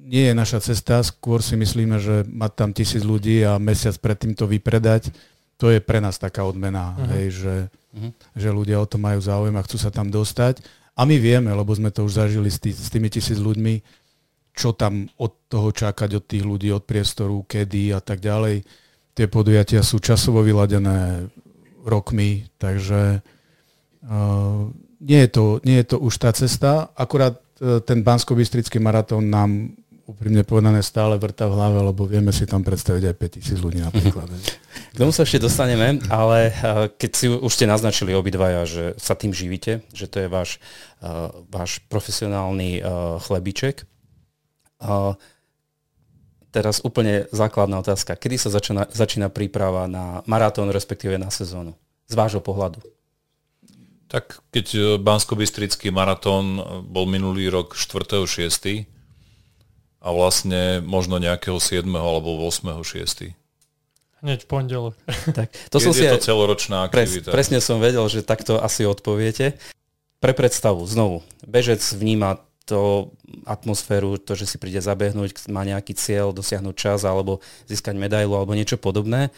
[0.05, 4.37] nie je naša cesta, skôr si myslíme, že mať tam tisíc ľudí a mesiac predtým
[4.37, 5.09] to vypredať,
[5.57, 7.09] to je pre nás taká odmena, uh-huh.
[7.17, 7.55] hej, že,
[7.93, 8.11] uh-huh.
[8.35, 10.63] že ľudia o to majú záujem a chcú sa tam dostať.
[10.93, 13.81] A my vieme, lebo sme to už zažili s, tý, s tými tisíc ľuďmi,
[14.53, 18.61] čo tam od toho čakať od tých ľudí, od priestoru, kedy a tak ďalej.
[19.17, 21.29] Tie podujatia sú časovo vyladené,
[21.83, 24.71] rokmi, takže uh,
[25.03, 28.33] nie, je to, nie je to už tá cesta, akurát uh, ten bansko
[28.79, 33.63] maratón nám úprimne povedané stále vrta v hlave, lebo vieme si tam predstaviť aj 5000
[33.63, 34.27] ľudí napríklad.
[34.93, 39.15] K tomu sa ešte dostaneme, ale uh, keď si už ste naznačili obidvaja, že sa
[39.15, 40.59] tým živíte, že to je váš,
[40.99, 43.87] uh, váš profesionálny uh, chlebiček,
[46.53, 48.19] teraz úplne základná otázka.
[48.19, 51.73] Kedy sa začína, začína príprava na maratón, respektíve na sezónu?
[52.11, 52.83] Z vášho pohľadu.
[54.11, 55.33] Tak keď bansko
[55.89, 58.92] maratón bol minulý rok 4.6.
[60.03, 61.87] a vlastne možno nejakého 7.
[61.87, 62.83] alebo 8.
[62.83, 63.31] 6.
[64.19, 64.93] Hneď v pondelok.
[65.37, 67.31] Tak, to je, som je si to aj- celoročná Pres, aktivita.
[67.31, 69.55] presne som vedel, že takto asi odpoviete.
[70.19, 73.11] Pre predstavu, znovu, bežec vníma to
[73.43, 78.55] atmosféru, to, že si príde zabehnúť, má nejaký cieľ, dosiahnuť čas alebo získať medailu alebo
[78.55, 79.35] niečo podobné.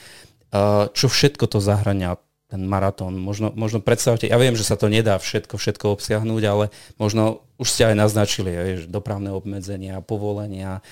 [0.93, 3.17] Čo všetko to zahrania ten maratón?
[3.17, 6.65] Možno, možno predstavte, ja viem, že sa to nedá všetko, všetko obsiahnuť, ale
[7.01, 10.86] možno už ste aj naznačili, vieš, dopravné obmedzenia, povolenia,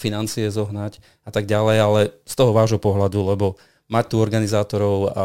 [0.00, 3.60] financie zohnať a tak ďalej, ale z toho vášho pohľadu, lebo
[3.92, 5.24] mať tu organizátorov a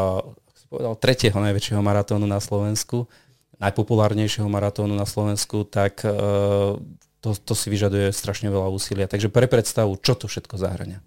[0.68, 3.08] povedal, tretieho najväčšieho maratónu na Slovensku,
[3.56, 6.12] najpopulárnejšieho maratónu na Slovensku, tak e,
[7.24, 9.08] to, to si vyžaduje strašne veľa úsilia.
[9.08, 11.00] Takže pre predstavu, čo to všetko zahrania.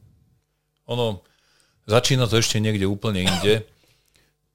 [0.89, 1.21] Ono,
[1.85, 3.69] začína to ešte niekde úplne inde,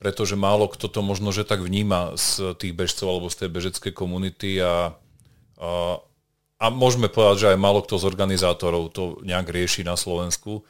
[0.05, 3.93] pretože málo kto to možno, že tak vníma z tých bežcov alebo z tej bežeckej
[3.97, 4.93] komunity a,
[5.57, 5.97] a,
[6.61, 10.61] a môžeme povedať, že aj málo kto z organizátorov to nejak rieši na Slovensku,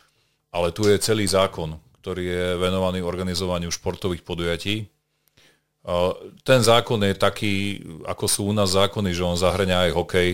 [0.55, 4.87] ale tu je celý zákon, ktorý je venovaný organizovaniu športových podujatí.
[6.47, 10.31] Ten zákon je taký, ako sú u nás zákony, že on zahrňa aj hokej,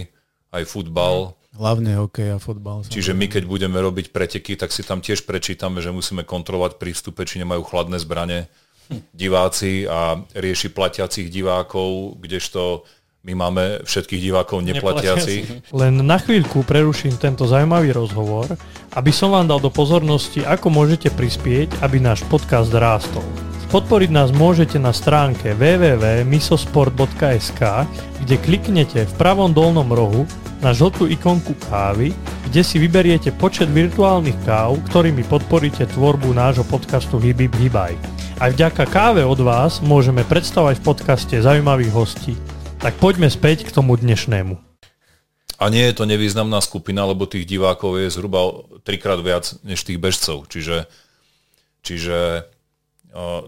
[0.52, 2.86] aj futbal, Hlavne hokej a fotbal.
[2.86, 6.94] Čiže my, keď budeme robiť preteky, tak si tam tiež prečítame, že musíme kontrolovať pri
[6.94, 8.46] vstupe, či nemajú chladné zbranie
[9.14, 12.82] diváci a rieši platiacich divákov, kdežto
[13.20, 15.68] my máme všetkých divákov neplatiacich.
[15.76, 18.56] Len na chvíľku preruším tento zaujímavý rozhovor,
[18.96, 23.20] aby som vám dal do pozornosti, ako môžete prispieť, aby náš podcast rástol.
[23.70, 27.62] Podporiť nás môžete na stránke www.misosport.sk,
[28.24, 30.26] kde kliknete v pravom dolnom rohu
[30.58, 32.10] na žltú ikonku kávy,
[32.50, 37.94] kde si vyberiete počet virtuálnych káv, ktorými podporíte tvorbu nášho podcastu Hibib Hibaj.
[38.40, 42.32] Aj vďaka káve od vás môžeme predstavať v podcaste zaujímavých hostí.
[42.80, 44.56] Tak poďme späť k tomu dnešnému.
[45.60, 50.00] A nie je to nevýznamná skupina, lebo tých divákov je zhruba trikrát viac než tých
[50.00, 50.48] bežcov.
[50.48, 50.88] Čiže,
[51.84, 52.48] čiže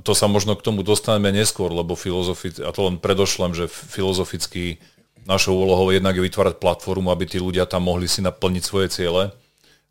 [0.04, 4.76] to sa možno k tomu dostaneme neskôr, lebo filozoficky, a to len predošlem, že filozoficky
[5.24, 9.32] našou úlohou jednak je vytvárať platformu, aby tí ľudia tam mohli si naplniť svoje ciele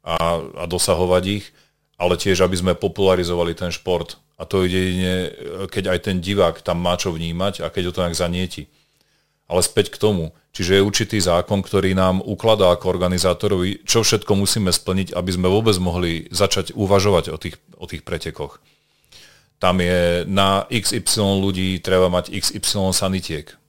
[0.06, 1.50] a, a dosahovať ich,
[2.02, 4.18] ale tiež, aby sme popularizovali ten šport.
[4.42, 5.16] A to ide jedine,
[5.70, 8.66] keď aj ten divák tam má čo vnímať a keď ho to nejak zanieti.
[9.46, 10.34] Ale späť k tomu.
[10.52, 15.48] Čiže je určitý zákon, ktorý nám ukladá ako organizátorovi, čo všetko musíme splniť, aby sme
[15.48, 18.58] vôbec mohli začať uvažovať o tých, o tých pretekoch.
[19.62, 23.61] Tam je na XY ľudí treba mať XY sanitiek.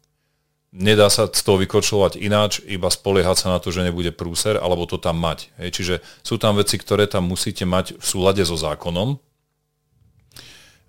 [0.73, 4.89] Nedá sa z toho vykočovať ináč, iba spoliehať sa na to, že nebude prúser, alebo
[4.89, 5.53] to tam mať.
[5.61, 5.69] Hej.
[5.77, 9.21] Čiže sú tam veci, ktoré tam musíte mať v súlade so zákonom,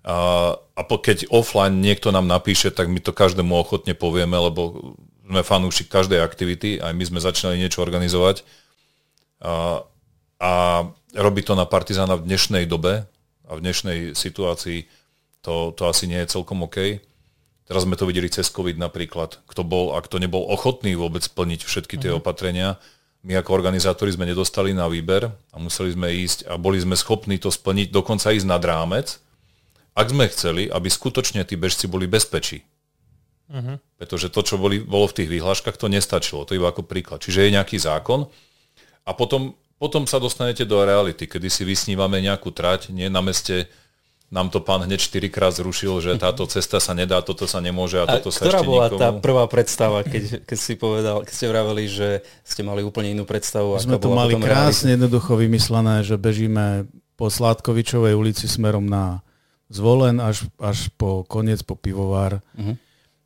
[0.04, 4.92] a, a keď offline niekto nám napíše, tak my to každému ochotne povieme, lebo
[5.24, 8.44] sme fanúšik každej aktivity, aj my sme začali niečo organizovať.
[9.40, 9.80] A,
[10.44, 10.52] a
[11.16, 13.08] robí to na Partizána v dnešnej dobe
[13.48, 14.84] a v dnešnej situácii
[15.40, 17.00] to, to asi nie je celkom OK.
[17.64, 19.40] Teraz sme to videli cez COVID napríklad.
[19.48, 22.76] Kto bol a kto nebol ochotný vôbec splniť všetky tie opatrenia,
[23.24, 27.40] my ako organizátori sme nedostali na výber a museli sme ísť a boli sme schopní
[27.40, 29.16] to splniť, dokonca ísť nad rámec,
[29.96, 32.60] ak sme chceli, aby skutočne tí bežci boli bezpečí.
[33.48, 33.80] Uh-huh.
[33.96, 36.44] Pretože to, čo boli, bolo v tých vyhláškach, to nestačilo.
[36.44, 37.24] To iba ako príklad.
[37.24, 38.28] Čiže je nejaký zákon
[39.08, 43.72] a potom, potom sa dostanete do reality, kedy si vysnívame nejakú trať, nie na meste
[44.32, 48.02] nám to pán hneď 4 krát zrušil, že táto cesta sa nedá, toto sa nemôže
[48.02, 49.00] a, A toto sa ktorá ešte bola nikomu...
[49.00, 52.08] tá prvá predstava, keď, keď si povedal, keď ste vraveli, že
[52.42, 53.78] ste mali úplne inú predstavu?
[53.78, 59.22] Sme to mali krásne jednoducho vymyslené, že bežíme po Sládkovičovej ulici smerom na
[59.72, 62.42] Zvolen až, až po koniec, po pivovár.
[62.54, 62.76] Mhm.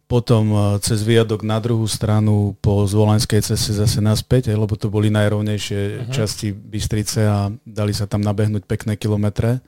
[0.08, 4.88] Potom e, cez viadok na druhú stranu po Zvolenskej ceste zase naspäť, aj, lebo to
[4.88, 9.60] boli najrovnejšie časti Bystrice a dali sa tam nabehnúť pekné kilometre.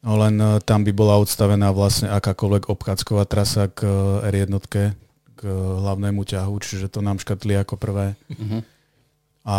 [0.00, 4.74] No len e, tam by bola odstavená vlastne akákoľvek obchádzková trasa k e, R1, k
[5.48, 8.12] hlavnému ťahu, čiže to nám škatli ako prvé.
[9.40, 9.56] A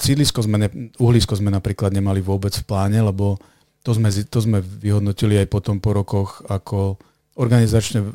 [0.00, 3.36] sídlisko sme, ne, uhlisko sme napríklad nemali vôbec v pláne, lebo
[3.84, 6.96] to sme, to sme vyhodnotili aj potom po rokoch ako
[7.36, 8.08] organizačne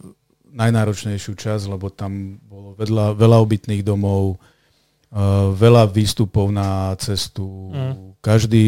[0.52, 7.72] najnáročnejšiu časť, lebo tam bolo vedľa, veľa obytných domov, uh, veľa výstupov na cestu.
[7.72, 8.20] Mm.
[8.20, 8.68] Každý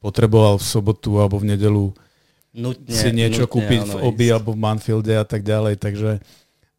[0.00, 1.84] potreboval v sobotu alebo v nedelu
[2.50, 4.34] Nutne, si niečo nutne, kúpiť áno, v Obi ísť.
[4.34, 6.18] alebo v Manfielde a tak ďalej, takže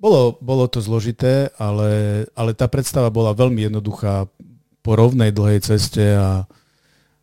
[0.01, 4.25] bolo, bolo to zložité, ale, ale tá predstava bola veľmi jednoduchá
[4.81, 6.43] po rovnej dlhej ceste a,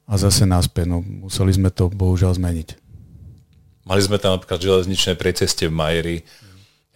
[0.06, 0.86] a zase naspäť.
[0.86, 2.68] No, museli sme to bohužiaľ zmeniť.
[3.82, 6.16] Mali sme tam napríklad železničné preceste v Majeri,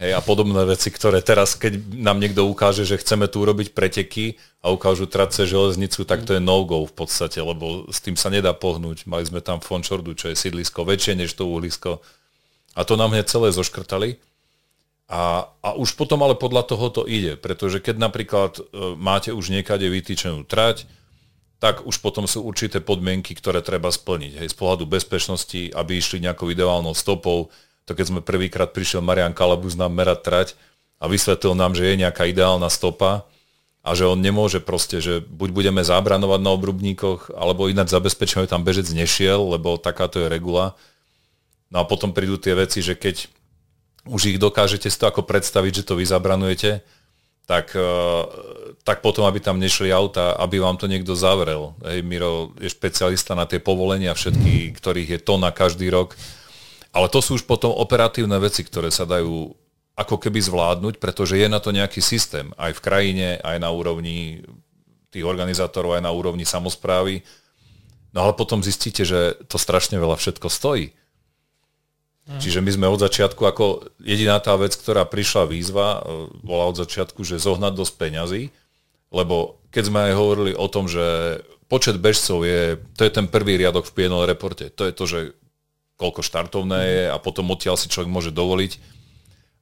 [0.00, 4.40] Hej, a podobné veci, ktoré teraz, keď nám niekto ukáže, že chceme tu urobiť preteky
[4.64, 8.50] a ukážu trace železnicu, tak to je no-go v podstate, lebo s tým sa nedá
[8.56, 9.06] pohnúť.
[9.06, 12.02] Mali sme tam Fončordu, čo je sídlisko väčšie než to uhlisko.
[12.72, 14.16] A to nám hneď celé zoškrtali.
[15.12, 19.52] A, a už potom ale podľa toho to ide, pretože keď napríklad e, máte už
[19.52, 20.88] niekade vytýčenú trať,
[21.60, 24.40] tak už potom sú určité podmienky, ktoré treba splniť.
[24.40, 27.52] Hej, z pohľadu bezpečnosti, aby išli nejakou ideálnou stopou,
[27.84, 30.48] to keď sme prvýkrát prišiel Marian Kalabus nám merať trať
[31.02, 33.26] a vysvetlil nám, že je nejaká ideálna stopa
[33.82, 38.62] a že on nemôže proste, že buď budeme zábranovať na obrubníkoch, alebo ináč zabezpečíme, tam
[38.62, 40.78] bežec nešiel, lebo takáto je regula.
[41.74, 43.26] No a potom prídu tie veci, že keď
[44.06, 46.82] už ich dokážete si to ako predstaviť, že to vy zabranujete,
[47.46, 48.22] tak, eh,
[48.86, 51.74] tak potom, aby tam nešli auta, aby vám to niekto zavrel.
[51.82, 56.14] Hej, Miro je špecialista na tie povolenia všetky, ktorých je tona každý rok
[56.92, 59.56] ale to sú už potom operatívne veci, ktoré sa dajú
[59.96, 64.44] ako keby zvládnuť, pretože je na to nejaký systém aj v krajine, aj na úrovni
[65.12, 67.20] tých organizátorov, aj na úrovni samozprávy.
[68.12, 70.96] No ale potom zistíte, že to strašne veľa všetko stojí.
[72.28, 72.40] Mm.
[72.40, 76.00] Čiže my sme od začiatku, ako jediná tá vec, ktorá prišla výzva, e,
[76.40, 78.42] bola od začiatku, že zohnať dosť peňazí,
[79.12, 81.04] lebo keď sme aj hovorili o tom, že
[81.68, 85.18] počet bežcov je, to je ten prvý riadok v PNL reporte, to je to, že
[86.02, 88.82] koľko štartovné je a potom odtiaľ si človek môže dovoliť.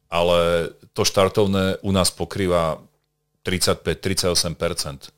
[0.08, 2.80] Ale to štartovné u nás pokrýva
[3.44, 5.12] 35-38%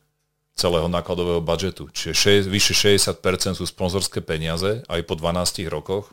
[0.52, 1.88] celého nákladového budžetu.
[1.94, 6.12] Čiže vyše 60% sú sponzorské peniaze aj po 12 rokoch.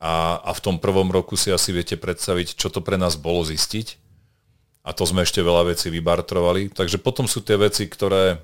[0.00, 3.44] A, a v tom prvom roku si asi viete predstaviť, čo to pre nás bolo
[3.44, 4.00] zistiť.
[4.84, 6.72] A to sme ešte veľa vecí vybartrovali.
[6.72, 8.40] Takže potom sú tie veci, ktoré,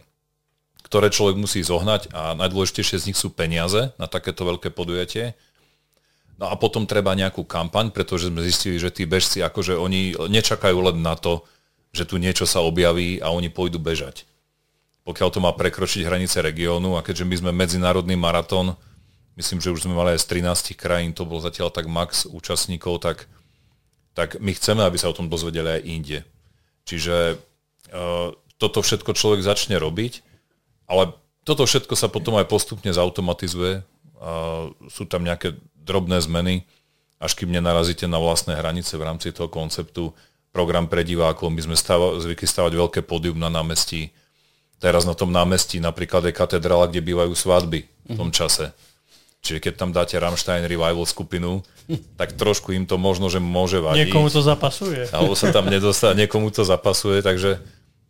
[0.84, 5.36] ktoré človek musí zohnať a najdôležitejšie z nich sú peniaze na takéto veľké podujatie
[6.40, 10.80] No a potom treba nejakú kampaň, pretože sme zistili, že tí bežci, akože oni nečakajú
[10.88, 11.44] len na to,
[11.92, 14.24] že tu niečo sa objaví a oni pôjdu bežať.
[15.04, 18.72] Pokiaľ to má prekročiť hranice regiónu a keďže my sme medzinárodný maratón,
[19.36, 23.04] myslím, že už sme mali aj z 13 krajín, to bol zatiaľ tak max účastníkov,
[23.04, 23.28] tak,
[24.16, 26.18] tak my chceme, aby sa o tom dozvedeli aj inde.
[26.88, 30.24] Čiže uh, toto všetko človek začne robiť,
[30.88, 31.12] ale
[31.44, 33.84] toto všetko sa potom aj postupne zautomatizuje.
[34.92, 36.68] Sú tam nejaké drobné zmeny,
[37.16, 40.12] až kým nenarazíte na vlastné hranice v rámci toho konceptu.
[40.52, 44.12] Program pre divákov, my sme stava, zvykli stavať veľké pódium na námestí.
[44.80, 48.72] Teraz na tom námestí napríklad je katedrála, kde bývajú svadby v tom čase.
[49.40, 51.64] Čiže keď tam dáte Rammstein Revival skupinu,
[52.20, 54.12] tak trošku im to možno, že môže vadiť.
[54.12, 55.08] Niekomu to zapasuje.
[55.16, 57.56] Alebo sa tam nedostá, niekomu to zapasuje, takže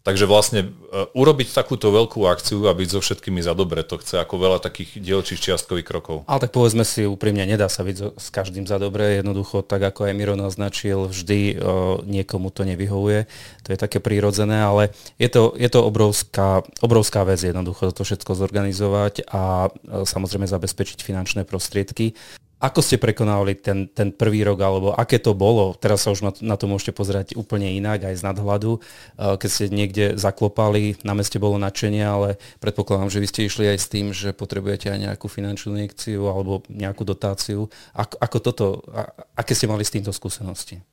[0.00, 4.16] Takže vlastne uh, urobiť takúto veľkú akciu a byť so všetkými za dobre, to chce
[4.16, 6.24] ako veľa takých dielčích čiastkových krokov.
[6.24, 10.08] Ale tak povedzme si úprimne, nedá sa byť s každým za dobre, jednoducho tak ako
[10.08, 13.28] aj Miro naznačil, vždy uh, niekomu to nevyhovuje,
[13.60, 18.32] to je také prírodzené, ale je to, je to obrovská, obrovská vec jednoducho to všetko
[18.40, 22.16] zorganizovať a uh, samozrejme zabezpečiť finančné prostriedky.
[22.60, 25.72] Ako ste prekonali ten, ten prvý rok, alebo aké to bolo?
[25.80, 28.84] Teraz sa už na, na to môžete pozerať úplne inak, aj z nadhľadu.
[29.16, 33.78] Keď ste niekde zaklopali, na meste bolo nadšenie, ale predpokladám, že vy ste išli aj
[33.80, 37.72] s tým, že potrebujete aj nejakú finančnú injekciu alebo nejakú dotáciu.
[37.96, 39.08] Ako, ako toto, a,
[39.40, 40.84] aké ste mali s týmto skúsenosti?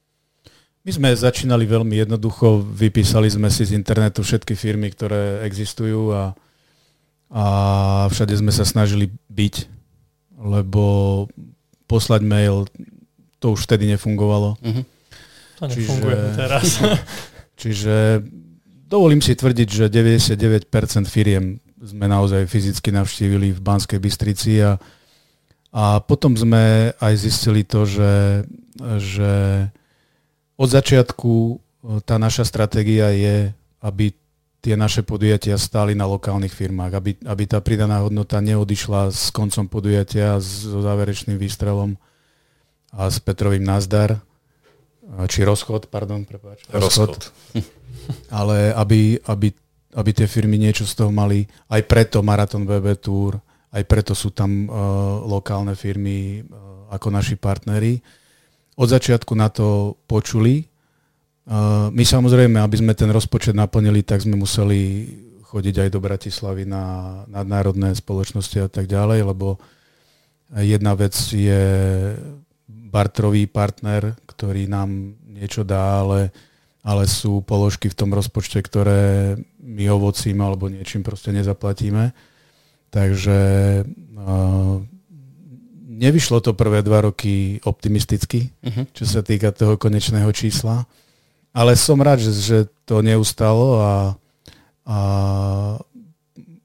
[0.87, 6.31] My sme začínali veľmi jednoducho, vypísali sme si z internetu všetky firmy, ktoré existujú a,
[7.27, 7.43] a
[8.07, 9.67] všade sme sa snažili byť,
[10.39, 11.27] lebo
[11.87, 12.67] poslať mail,
[13.39, 14.59] to už vtedy nefungovalo.
[14.59, 14.83] Uh-huh.
[15.57, 16.65] To nefunguje čiže, teraz.
[17.61, 17.95] čiže
[18.85, 20.69] dovolím si tvrdiť, že 99%
[21.07, 24.77] firiem sme naozaj fyzicky navštívili v Banskej Bystrici a,
[25.71, 28.43] a potom sme aj zistili to, že,
[28.97, 29.31] že
[30.57, 31.55] od začiatku e,
[32.01, 33.53] tá naša stratégia je,
[33.85, 34.09] aby
[34.61, 39.69] tie naše podujatia stáli na lokálnych firmách, aby, aby tá pridaná hodnota neodišla s koncom
[39.69, 41.95] podujatia, so záverečným výstrelom
[42.91, 44.17] a s Petrovým nazdar,
[45.31, 46.67] či rozchod, pardon, prepáč.
[46.67, 47.15] Rozchod.
[47.15, 47.23] rozchod.
[48.39, 49.47] Ale aby, aby,
[49.95, 53.39] aby tie firmy niečo z toho mali, aj preto Marathon BB Tour,
[53.71, 54.73] aj preto sú tam uh,
[55.27, 57.99] lokálne firmy uh, ako naši partneri.
[58.77, 60.63] Od začiatku na to počuli,
[61.91, 65.07] my samozrejme, aby sme ten rozpočet naplnili, tak sme museli
[65.47, 66.83] chodiť aj do Bratislavy na
[67.31, 69.55] nadnárodné spoločnosti a tak ďalej, lebo
[70.51, 71.63] jedna vec je
[72.67, 76.35] bartrový partner, ktorý nám niečo dá, ale,
[76.83, 82.11] ale sú položky v tom rozpočte, ktoré my ovocím alebo niečím proste nezaplatíme.
[82.91, 83.39] Takže
[83.87, 84.83] uh,
[85.87, 88.87] nevyšlo to prvé dva roky optimisticky, uh-huh.
[88.95, 90.87] čo sa týka toho konečného čísla,
[91.57, 93.95] ale som rád, že, že to neustalo a,
[94.85, 94.97] a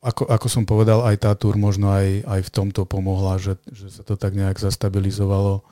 [0.05, 3.89] ako, ako som povedal, aj tá túr možno aj, aj v tomto pomohla, že, že
[3.89, 5.65] sa to tak nejak zastabilizovalo,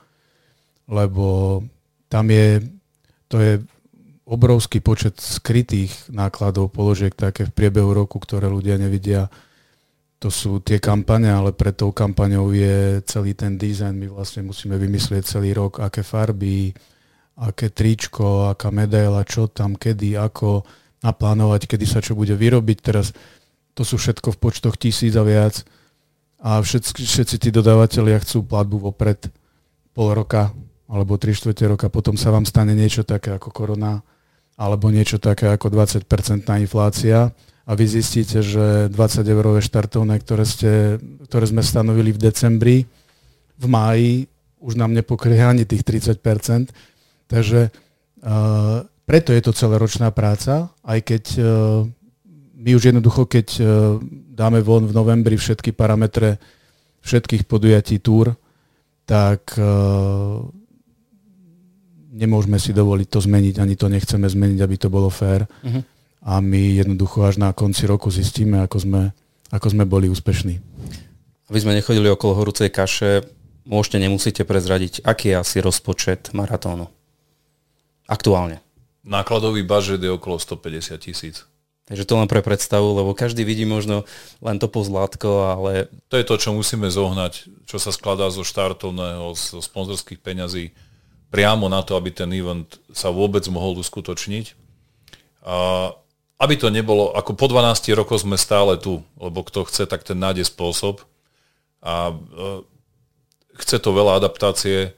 [0.89, 1.61] lebo
[2.09, 2.65] tam je,
[3.29, 3.53] to je
[4.25, 9.29] obrovský počet skrytých nákladov, položiek také v priebehu roku, ktoré ľudia nevidia
[10.21, 13.97] to sú tie kampane, ale pred tou kampaňou je celý ten dizajn.
[13.97, 16.69] My vlastne musíme vymyslieť celý rok, aké farby,
[17.41, 20.61] aké tričko, aká medaila, čo tam, kedy, ako
[21.01, 22.77] naplánovať, kedy sa čo bude vyrobiť.
[22.85, 23.17] Teraz
[23.73, 25.65] to sú všetko v počtoch tisíc a viac.
[26.41, 29.29] A všetci, všetci tí dodávateľia chcú platbu vopred
[29.97, 30.53] pol roka
[30.91, 34.03] alebo tri štvrte roka, potom sa vám stane niečo také ako korona
[34.59, 36.03] alebo niečo také ako 20%
[36.59, 37.31] inflácia
[37.63, 42.77] a vy zistíte, že 20 eurové štartovné, ktoré, ste, ktoré sme stanovili v decembri,
[43.55, 44.27] v máji
[44.61, 46.19] už nám nepokrie ani tých 30%.
[47.31, 51.45] Takže uh, preto je to celoročná práca, aj keď uh,
[52.59, 53.67] my už jednoducho, keď uh,
[54.35, 56.35] dáme von v novembri všetky parametre
[57.01, 58.35] všetkých podujatí túr,
[59.07, 60.43] tak uh,
[62.11, 65.47] nemôžeme si dovoliť to zmeniť, ani to nechceme zmeniť, aby to bolo fér.
[65.63, 65.81] Uh-huh
[66.21, 69.01] a my jednoducho až na konci roku zistíme, ako sme,
[69.49, 70.61] ako sme boli úspešní.
[71.49, 73.25] Aby sme nechodili okolo horúcej kaše,
[73.65, 76.87] môžete, nemusíte prezradiť, aký je asi rozpočet maratónu
[78.11, 78.59] aktuálne.
[79.07, 81.47] Nákladový budget je okolo 150 tisíc.
[81.89, 84.05] Takže to len pre predstavu, lebo každý vidí možno
[84.39, 85.89] len to pozlátko, ale...
[86.13, 90.71] To je to, čo musíme zohnať, čo sa skladá zo štartovného, zo sponzorských peňazí,
[91.33, 94.55] priamo na to, aby ten event sa vôbec mohol uskutočniť.
[95.47, 95.89] A
[96.41, 100.17] aby to nebolo, ako po 12 rokoch sme stále tu, lebo kto chce, tak ten
[100.17, 101.05] nájde spôsob
[101.85, 102.15] a e,
[103.61, 104.97] chce to veľa adaptácie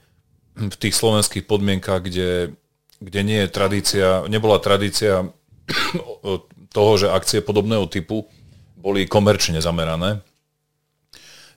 [0.56, 2.56] v tých slovenských podmienkach, kde,
[3.04, 5.28] kde nie je tradícia, nebola tradícia
[6.76, 8.24] toho, že akcie podobného typu
[8.80, 10.24] boli komerčne zamerané.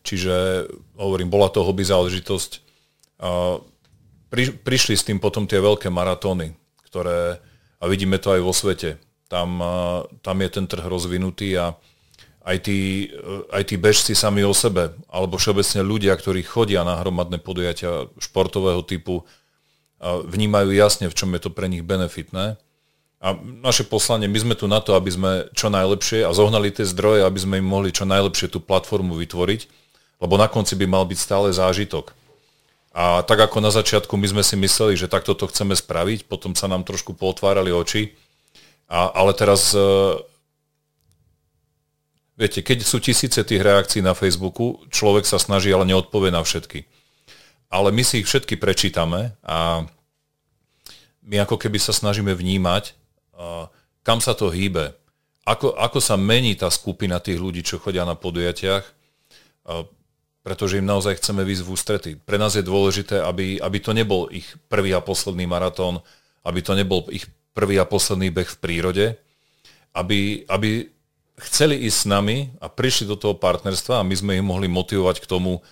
[0.07, 2.63] Čiže, hovorím, bola to hobby záležitosť.
[4.31, 6.55] Pri, prišli s tým potom tie veľké maratóny,
[6.87, 7.43] ktoré,
[7.83, 9.59] a vidíme to aj vo svete, tam,
[10.23, 11.75] tam je ten trh rozvinutý a
[12.47, 13.11] aj tí,
[13.51, 18.87] aj tí bežci sami o sebe, alebo všeobecne ľudia, ktorí chodia na hromadné podujatia športového
[18.87, 19.27] typu,
[20.03, 22.61] vnímajú jasne, v čom je to pre nich benefitné.
[23.17, 26.85] A naše poslanie, my sme tu na to, aby sme čo najlepšie a zohnali tie
[26.85, 29.61] zdroje, aby sme im mohli čo najlepšie tú platformu vytvoriť,
[30.21, 32.13] lebo na konci by mal byť stále zážitok.
[32.97, 36.53] A tak ako na začiatku my sme si mysleli, že takto to chceme spraviť, potom
[36.57, 38.17] sa nám trošku potvárali oči,
[38.87, 40.23] a, ale teraz, uh,
[42.39, 46.87] viete, keď sú tisíce tých reakcií na Facebooku, človek sa snaží, ale neodpovie na všetky.
[47.67, 49.87] Ale my si ich všetky prečítame a
[51.27, 52.95] my ako keby sa snažíme vnímať,
[54.07, 54.95] kam sa to hýbe,
[55.43, 58.83] ako, ako sa mení tá skupina tých ľudí, čo chodia na podujatiach,
[60.47, 62.11] pretože im naozaj chceme výsť v ústrety.
[62.15, 65.99] Pre nás je dôležité, aby, aby to nebol ich prvý a posledný maratón,
[66.47, 69.07] aby to nebol ich prvý a posledný beh v prírode,
[69.91, 70.87] aby, aby
[71.43, 75.19] chceli ísť s nami a prišli do toho partnerstva a my sme ich mohli motivovať
[75.19, 75.67] k tomu,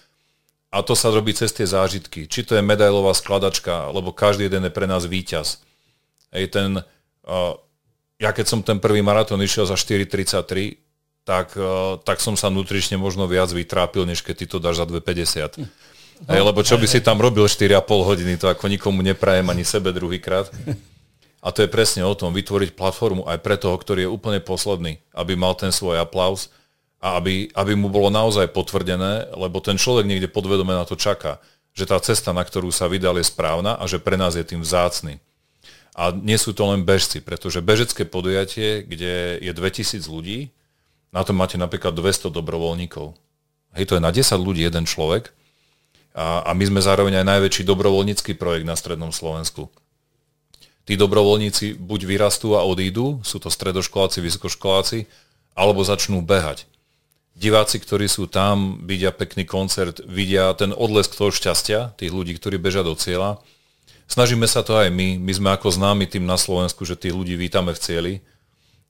[0.75, 2.27] a to sa robí cez tie zážitky.
[2.27, 5.63] Či to je medailová skladačka, lebo každý jeden je pre nás víťaz.
[6.35, 7.55] Hej, ten, uh,
[8.19, 10.83] ja keď som ten prvý maratón išiel za 4.33,
[11.23, 14.87] tak, uh, tak som sa nutrične možno viac vytrápil, než keď ty to dáš za
[14.91, 15.63] 2.50.
[15.63, 15.71] Hm.
[16.27, 19.95] Hej, lebo čo by si tam robil 4,5 hodiny, to ako nikomu neprajem ani sebe
[19.95, 20.51] druhýkrát.
[21.45, 24.99] A to je presne o tom, vytvoriť platformu aj pre toho, ktorý je úplne posledný,
[25.13, 26.49] aby mal ten svoj aplaus
[27.05, 31.37] a aby, aby mu bolo naozaj potvrdené, lebo ten človek niekde podvedome na to čaká,
[31.77, 34.65] že tá cesta, na ktorú sa vydal, je správna a že pre nás je tým
[34.65, 35.21] vzácny.
[35.93, 40.49] A nie sú to len bežci, pretože bežecké podujatie, kde je 2000 ľudí,
[41.13, 43.15] na to máte napríklad 200 dobrovoľníkov.
[43.77, 45.31] Hej, to je na 10 ľudí jeden človek.
[46.17, 49.71] A, a my sme zároveň aj najväčší dobrovoľnícky projekt na Strednom Slovensku
[50.85, 55.09] tí dobrovoľníci buď vyrastú a odídu, sú to stredoškoláci, vysokoškoláci,
[55.57, 56.69] alebo začnú behať.
[57.35, 62.63] Diváci, ktorí sú tam, vidia pekný koncert, vidia ten odlesk toho šťastia, tých ľudí, ktorí
[62.63, 63.43] bežia do cieľa.
[64.07, 65.19] Snažíme sa to aj my.
[65.19, 68.15] My sme ako známi tým na Slovensku, že tých ľudí vítame v cieli.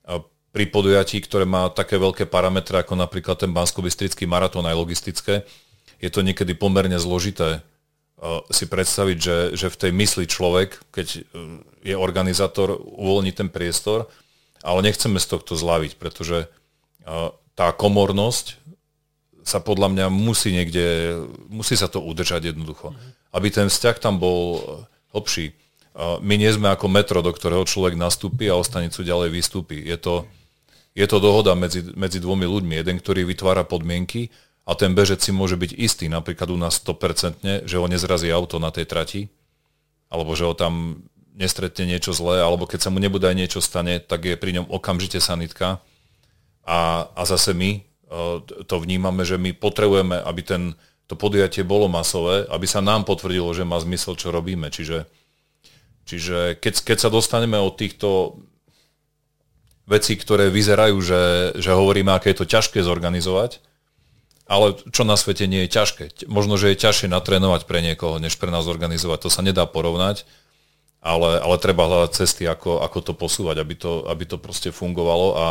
[0.04, 0.20] A
[0.52, 3.80] pri podujatí, ktoré má také veľké parametre, ako napríklad ten bansko
[4.28, 5.48] maratón aj logistické,
[5.98, 7.64] je to niekedy pomerne zložité
[8.48, 11.20] si predstaviť, že, že v tej mysli človek, keď e,
[11.84, 14.08] je organizátor, uvoľní ten priestor,
[14.64, 16.48] ale nechceme z tohto zlaviť, pretože
[17.54, 18.58] tá komornosť
[19.44, 21.18] sa podľa mňa musí niekde,
[21.52, 22.96] musí sa to udržať jednoducho.
[23.30, 24.62] Aby ten vzťah tam bol
[25.12, 25.52] hlbší.
[26.24, 29.78] My nie sme ako metro, do ktorého človek nastúpi a o stanicu ďalej vystúpi.
[29.78, 30.26] Je to,
[30.96, 32.74] je to dohoda medzi, medzi dvomi ľuďmi.
[32.80, 34.32] Jeden, ktorý vytvára podmienky
[34.64, 38.56] a ten bežec si môže byť istý, napríklad u nás 100%, že ho nezrazí auto
[38.56, 39.22] na tej trati,
[40.08, 41.04] alebo že ho tam
[41.36, 44.72] nestretne niečo zlé, alebo keď sa mu nebude aj niečo stane, tak je pri ňom
[44.72, 45.84] okamžite sanitka.
[46.64, 47.84] A, a zase my
[48.66, 50.62] to vnímame, že my potrebujeme, aby ten,
[51.10, 54.70] to podujatie bolo masové, aby sa nám potvrdilo, že má zmysel, čo robíme.
[54.70, 55.08] Čiže,
[56.06, 58.38] čiže keď, keď sa dostaneme od týchto
[59.84, 61.22] vecí, ktoré vyzerajú, že,
[61.58, 63.60] že hovoríme, aké je to ťažké zorganizovať,
[64.44, 66.28] ale čo na svete nie je ťažké.
[66.28, 69.24] Možno, že je ťažšie natrénovať pre niekoho, než pre nás organizovať.
[69.24, 70.28] To sa nedá porovnať
[71.04, 75.36] ale, ale treba hľadať cesty, ako, ako to posúvať, aby to, aby to proste fungovalo
[75.36, 75.46] a,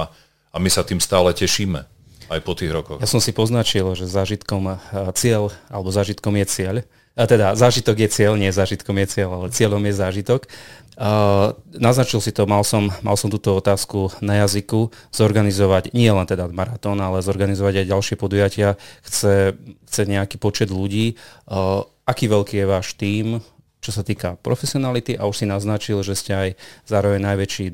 [0.53, 1.89] a my sa tým stále tešíme
[2.29, 3.01] aj po tých rokoch.
[3.01, 4.79] Ja som si poznačil, že zážitkom
[5.17, 6.75] cieľ, alebo zážitkom je cieľ.
[7.13, 10.49] A teda zážitok je cieľ, nie zážitkom je cieľ, ale cieľom je zážitok.
[10.93, 16.25] Uh, naznačil si to, mal som, mal som túto otázku na jazyku, zorganizovať nie len
[16.25, 18.77] teda maratón, ale zorganizovať aj ďalšie podujatia.
[19.01, 19.57] Chce,
[19.89, 21.17] chce nejaký počet ľudí.
[21.49, 23.41] Uh, aký veľký je váš tím?
[23.83, 26.49] Čo sa týka profesionality a už si naznačil, že ste aj
[26.87, 27.67] zároveň najväčší,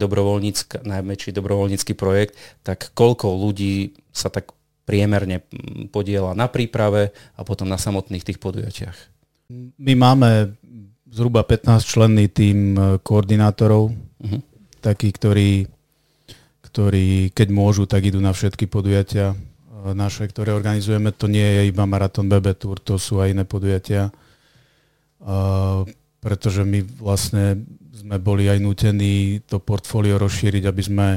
[0.81, 2.33] najväčší dobrovoľnícky projekt,
[2.65, 4.57] tak koľko ľudí sa tak
[4.89, 5.45] priemerne
[5.93, 8.97] podiela na príprave a potom na samotných tých podujatiach?
[9.77, 10.57] My máme
[11.05, 14.41] zhruba 15 členný tým e, koordinátorov, uh-huh.
[14.81, 15.69] takí, ktorí,
[16.65, 19.37] ktorí keď môžu, tak idú na všetky podujatia e,
[19.93, 21.13] naše, ktoré organizujeme.
[21.17, 24.13] To nie je iba Marathon BB Tour, to sú aj iné podujatia
[26.19, 31.09] pretože my vlastne sme boli aj nutení to portfólio rozšíriť, aby sme,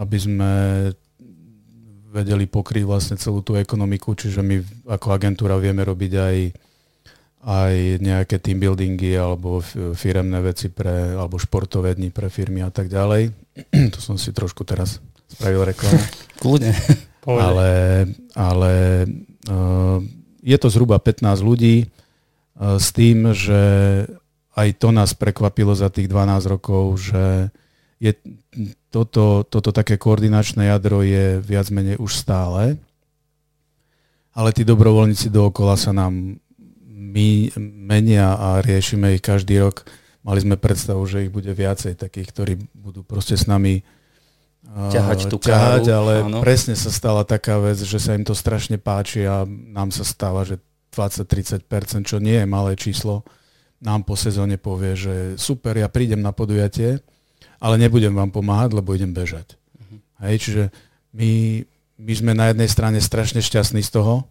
[0.00, 0.52] aby sme
[2.12, 6.36] vedeli pokryť vlastne celú tú ekonomiku, čiže my ako agentúra vieme robiť aj,
[7.48, 9.64] aj nejaké team buildingy alebo
[9.96, 13.32] firemné veci pre, alebo športové dni pre firmy a tak ďalej.
[13.96, 15.00] to som si trošku teraz
[15.32, 16.04] spravil reklamu.
[16.42, 16.72] Kľudne.
[17.24, 17.70] ale
[18.36, 18.72] ale
[19.48, 19.98] uh,
[20.44, 21.88] je to zhruba 15 ľudí,
[22.58, 23.62] s tým, že
[24.52, 27.48] aj to nás prekvapilo za tých 12 rokov, že
[28.02, 28.12] je
[28.92, 32.76] toto, toto také koordinačné jadro je viac menej už stále,
[34.36, 36.36] ale tí dobrovoľníci dookola sa nám
[37.12, 39.84] my menia a riešime ich každý rok.
[40.24, 43.82] Mali sme predstavu, že ich bude viacej takých, ktorí budú proste s nami e,
[44.66, 46.40] ťahať tú ťahať, ale áno.
[46.40, 50.46] presne sa stala taká vec, že sa im to strašne páči a nám sa stáva,
[50.48, 50.62] že
[50.92, 53.24] 20-30%, čo nie je malé číslo,
[53.82, 57.02] nám po sezóne povie, že super, ja prídem na podujatie,
[57.58, 59.58] ale nebudem vám pomáhať, lebo idem bežať.
[59.74, 59.98] Uh-huh.
[60.22, 60.64] Hej, čiže
[61.16, 61.62] my,
[61.98, 64.30] my sme na jednej strane strašne šťastní z toho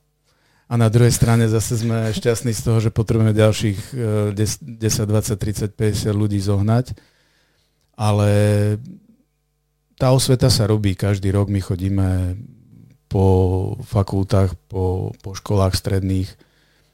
[0.72, 3.92] a na druhej strane zase sme šťastní z toho, že potrebujeme ďalších
[4.32, 6.96] 10, 10 20, 30, 50 ľudí zohnať.
[8.00, 8.32] Ale
[10.00, 12.40] tá osveta sa robí každý rok, my chodíme
[13.12, 13.26] po
[13.84, 16.32] fakultách, po, po školách stredných,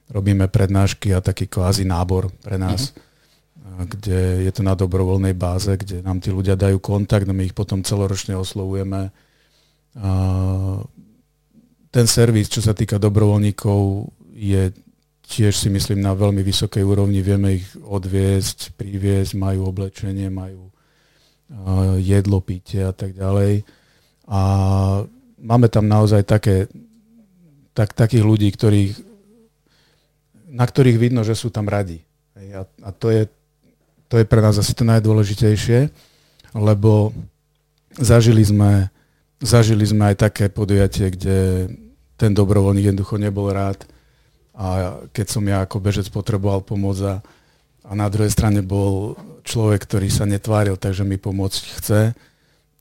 [0.07, 3.85] robíme prednášky a taký kvázi nábor pre nás, mm-hmm.
[3.91, 7.57] kde je to na dobrovoľnej báze, kde nám tí ľudia dajú kontakt a my ich
[7.57, 9.11] potom celoročne oslovujeme.
[11.87, 14.69] Ten servis, čo sa týka dobrovoľníkov, je
[15.27, 17.19] tiež si myslím na veľmi vysokej úrovni.
[17.19, 20.71] Vieme ich odviesť, priviesť, majú oblečenie, majú
[21.99, 23.63] jedlo, pitie a tak ďalej.
[24.27, 24.41] A
[25.39, 26.71] máme tam naozaj také,
[27.71, 29.06] tak, takých ľudí, ktorých
[30.47, 32.01] na ktorých vidno, že sú tam radi.
[32.55, 33.27] A, a to, je,
[34.07, 35.91] to je pre nás asi to najdôležitejšie,
[36.55, 37.11] lebo
[37.99, 38.87] zažili sme,
[39.43, 41.37] zažili sme aj také podujatie, kde
[42.17, 43.85] ten dobrovoľník jednoducho nebol rád
[44.57, 47.15] a keď som ja ako bežec potreboval pomôcť a,
[47.85, 49.13] a na druhej strane bol
[49.45, 52.01] človek, ktorý sa netváril, takže mi pomôcť chce,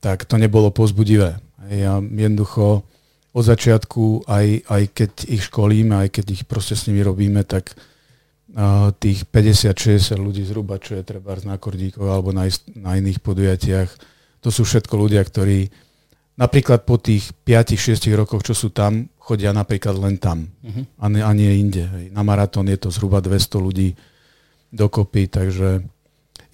[0.01, 1.37] tak to nebolo pozbudivé.
[1.69, 2.87] Ja jednoducho
[3.37, 7.77] od začiatku, aj, aj keď ich školíme, aj keď ich proste s nimi robíme, tak
[7.77, 13.21] uh, tých 50-60 ľudí zhruba, čo je treba na kordíkov alebo na, ist- na iných
[13.21, 13.91] podujatiach,
[14.41, 15.69] to sú všetko ľudia, ktorí
[16.41, 20.89] napríklad po tých 5-6 rokoch, čo sú tam, chodia napríklad len tam uh-huh.
[20.97, 21.85] a, nie, a nie inde.
[21.85, 22.05] Hej.
[22.17, 23.93] Na maratón je to zhruba 200 ľudí
[24.73, 25.85] dokopy, takže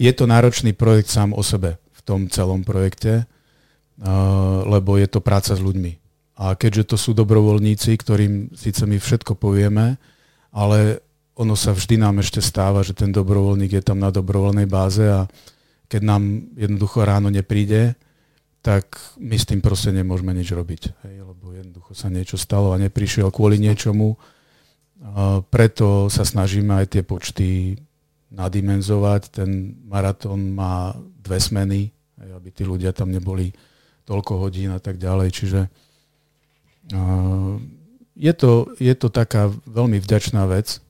[0.02, 5.22] je to náročný projekt sám o sebe v tom celom projekte, uh, lebo je to
[5.22, 6.01] práca s ľuďmi
[6.36, 10.00] a keďže to sú dobrovoľníci, ktorým síce my všetko povieme,
[10.52, 11.00] ale
[11.32, 15.28] ono sa vždy nám ešte stáva, že ten dobrovoľník je tam na dobrovoľnej báze a
[15.88, 16.22] keď nám
[16.56, 17.96] jednoducho ráno nepríde,
[18.62, 20.82] tak my s tým proste nemôžeme nič robiť.
[21.04, 24.16] Hej, lebo jednoducho sa niečo stalo a neprišiel kvôli niečomu.
[25.50, 27.74] Preto sa snažíme aj tie počty
[28.30, 29.34] nadimenzovať.
[29.34, 31.90] Ten maratón má dve smeny,
[32.22, 33.50] aby tí ľudia tam neboli
[34.06, 35.28] toľko hodín a tak ďalej.
[35.34, 35.60] Čiže
[38.16, 40.82] je to, je to taká veľmi vďačná vec,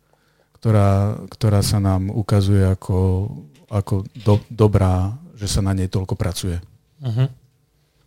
[0.59, 3.28] ktorá, ktorá sa nám ukazuje ako,
[3.66, 6.62] ako do, dobrá, že sa na nej toľko pracuje.
[7.03, 7.26] Uh-huh.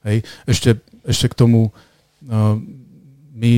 [0.07, 0.23] Hej.
[0.47, 2.55] Ešte, ešte k tomu, uh,
[3.36, 3.53] my,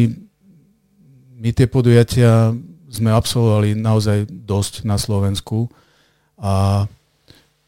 [1.37, 2.57] my tie podujatia
[2.87, 5.69] sme absolvovali naozaj dosť na Slovensku
[6.39, 6.85] a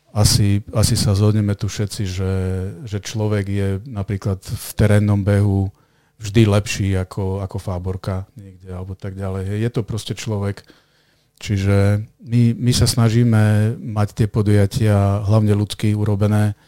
[0.09, 2.33] asi, asi sa zhodneme tu všetci, že,
[2.89, 5.69] že človek je napríklad v terénnom behu
[6.19, 9.55] vždy lepší ako, ako fáborka niekde alebo tak ďalej.
[9.55, 10.67] Je to proste človek.
[11.39, 16.59] Čiže my, my sa snažíme mať tie podujatia hlavne ľudsky urobené,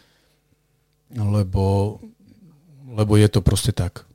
[1.11, 1.99] lebo,
[2.87, 4.07] lebo je to proste tak.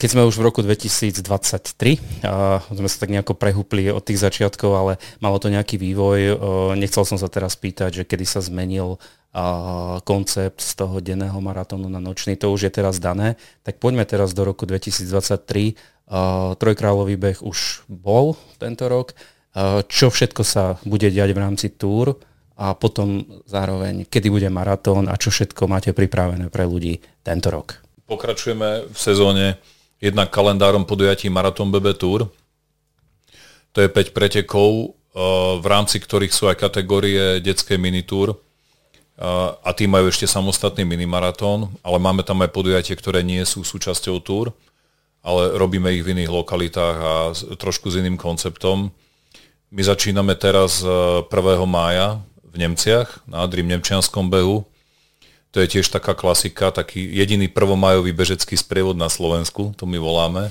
[0.00, 2.24] Keď sme už v roku 2023,
[2.72, 6.40] sme sa tak nejako prehúpli od tých začiatkov, ale malo to nejaký vývoj,
[6.80, 8.96] nechcel som sa teraz pýtať, že kedy sa zmenil
[10.08, 14.32] koncept z toho denného maratónu na nočný, to už je teraz dané, tak poďme teraz
[14.32, 15.76] do roku 2023.
[16.56, 19.12] Trojkrálový beh už bol tento rok.
[19.84, 22.16] Čo všetko sa bude diať v rámci túr?
[22.52, 27.80] a potom zároveň, kedy bude maratón a čo všetko máte pripravené pre ľudí tento rok.
[28.06, 29.56] Pokračujeme v sezóne
[30.02, 32.26] jednak kalendárom podujatí Maratón BB Tour.
[33.72, 35.20] To je 5 pretekov, eh,
[35.62, 38.38] v rámci ktorých sú aj kategórie detskej minitúr eh,
[39.62, 44.18] a tí majú ešte samostatný minimaratón, ale máme tam aj podujatie, ktoré nie sú súčasťou
[44.20, 44.50] túr,
[45.22, 47.14] ale robíme ich v iných lokalitách a
[47.54, 48.90] trošku s iným konceptom.
[49.72, 51.30] My začíname teraz 1.
[51.30, 52.20] Eh, mája
[52.52, 54.68] v Nemciach na Adrim Nemčianskom behu.
[55.52, 60.48] To je tiež taká klasika, taký jediný prvomajový bežecký sprievod na Slovensku, to my voláme.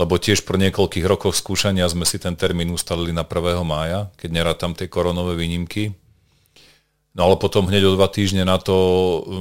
[0.00, 3.58] Lebo tiež po niekoľkých rokoch skúšania sme si ten termín ustavili na 1.
[3.66, 5.98] mája, keď nerátam tie koronové výnimky.
[7.18, 8.78] No ale potom hneď o dva týždne na to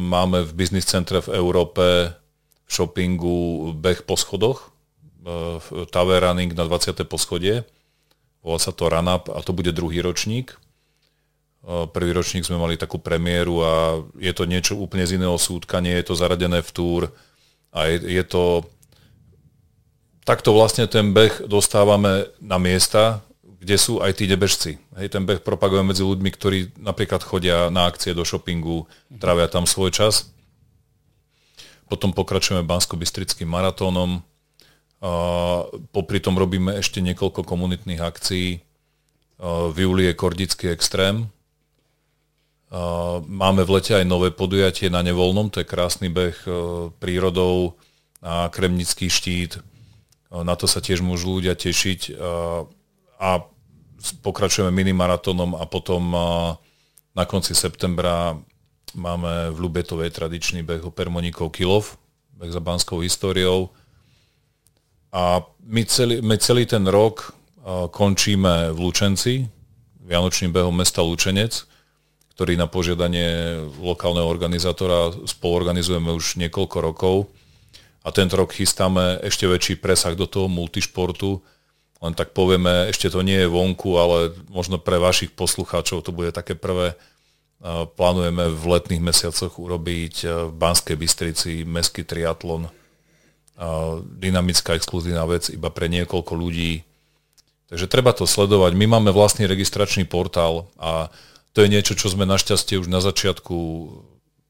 [0.01, 2.09] máme v biznis centre v Európe
[2.65, 4.73] v shoppingu beh po schodoch,
[5.21, 7.05] e, Tower Running na 20.
[7.05, 7.61] poschodie.
[8.41, 10.57] Volá sa to Run Up a to bude druhý ročník.
[11.65, 13.73] Prvý ročník sme mali takú premiéru a
[14.19, 17.01] je to niečo úplne z iného súdka, nie je to zaradené v túr
[17.73, 18.63] a je, je to...
[20.27, 24.75] Takto vlastne ten beh dostávame na miesta, kde sú aj tí nebežci.
[24.99, 28.87] Hej, ten beh propagujeme medzi ľuďmi, ktorí napríklad chodia na akcie do shoppingu,
[29.23, 30.31] trávia tam svoj čas.
[31.87, 34.19] Potom pokračujeme Bansko-Bystrickým maratónom.
[34.99, 35.11] A
[35.95, 38.59] popri tom robíme ešte niekoľko komunitných akcií.
[39.39, 41.31] V júli je Kordický extrém,
[43.23, 46.51] Máme v lete aj nové podujatie na nevoľnom, to je krásny beh e,
[46.99, 47.79] prírodou
[48.19, 49.55] a Kremnický štít.
[49.55, 49.61] E,
[50.43, 52.11] na to sa tiež môžu ľudia tešiť.
[52.11, 52.13] E,
[53.23, 53.29] a
[54.19, 56.13] pokračujeme minimaratónom a potom
[57.17, 58.37] na konci septembra
[58.93, 61.97] máme v Lubetovej tradičný beh o Permoníkov Kilov,
[62.35, 63.71] beh za banskou históriou.
[65.15, 67.33] A my celý, my celý ten rok
[67.89, 69.49] končíme v Lučenci,
[70.05, 71.65] Vianočným behom mesta Lučenec,
[72.37, 77.15] ktorý na požiadanie lokálneho organizátora spoluorganizujeme už niekoľko rokov.
[78.05, 81.41] A tento rok chystáme ešte väčší presah do toho multišportu.
[81.97, 86.29] Len tak povieme, ešte to nie je vonku, ale možno pre vašich poslucháčov to bude
[86.29, 86.93] také prvé.
[87.97, 92.69] Plánujeme v letných mesiacoch urobiť v Banskej Bystrici mestský triatlon.
[94.13, 96.85] Dynamická, exkluzívna vec iba pre niekoľko ľudí.
[97.73, 98.77] Takže treba to sledovať.
[98.77, 101.09] My máme vlastný registračný portál a
[101.57, 103.57] to je niečo, čo sme našťastie už na začiatku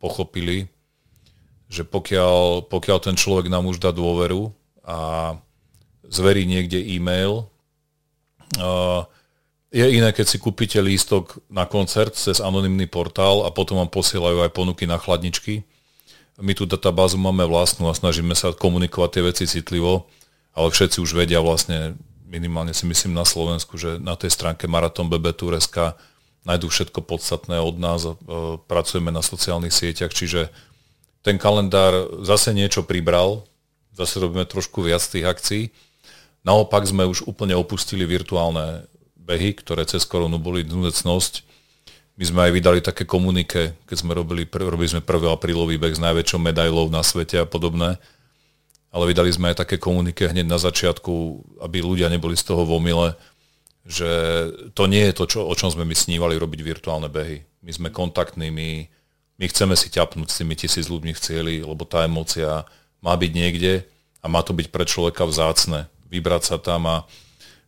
[0.03, 0.67] pochopili,
[1.71, 4.51] že pokiaľ, pokiaľ ten človek nám už dá dôveru
[4.83, 5.31] a
[6.03, 7.47] zverí niekde e-mail,
[8.59, 9.07] uh,
[9.71, 14.43] je iné, keď si kúpite lístok na koncert cez anonymný portál a potom vám posielajú
[14.43, 15.63] aj ponuky na chladničky.
[16.43, 20.11] My tú databázu máme vlastnú a snažíme sa komunikovať tie veci citlivo,
[20.51, 21.95] ale všetci už vedia vlastne,
[22.27, 25.95] minimálne si myslím na Slovensku, že na tej stránke Marathon BB Tureska
[26.47, 28.07] nájdú všetko podstatné od nás,
[28.71, 30.47] pracujeme na sociálnych sieťach, čiže
[31.19, 33.43] ten kalendár zase niečo pribral,
[33.91, 35.63] zase robíme trošku viac tých akcií.
[36.47, 38.87] Naopak sme už úplne opustili virtuálne
[39.19, 41.43] behy, ktoré cez koronu boli dnudecnosť.
[42.15, 45.35] My sme aj vydali také komunike, keď sme robili, robili sme 1.
[45.35, 47.99] aprílový beh s najväčšou medailou na svete a podobné.
[48.87, 52.79] Ale vydali sme aj také komunike hneď na začiatku, aby ľudia neboli z toho v
[52.79, 53.19] omyle
[53.87, 54.11] že
[54.75, 57.47] to nie je to, čo, o čom sme my snívali robiť virtuálne behy.
[57.63, 58.91] My sme kontaktní, my
[59.37, 62.65] my chceme si ťapnúť s tými tisíc ľuďmi v cieli, lebo tá emócia
[63.05, 63.85] má byť niekde
[64.21, 65.85] a má to byť pre človeka vzácne.
[66.09, 66.95] Vybrať sa tam a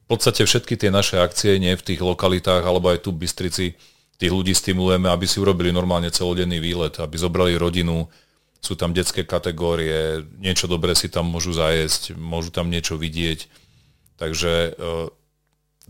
[0.06, 3.78] v podstate všetky tie naše akcie, nie v tých lokalitách, alebo aj tu v Bystrici,
[4.18, 8.10] tých ľudí stimulujeme, aby si urobili normálne celodenný výlet, aby zobrali rodinu,
[8.60, 13.48] sú tam detské kategórie, niečo dobré si tam môžu zajesť, môžu tam niečo vidieť.
[14.20, 14.72] Takže e,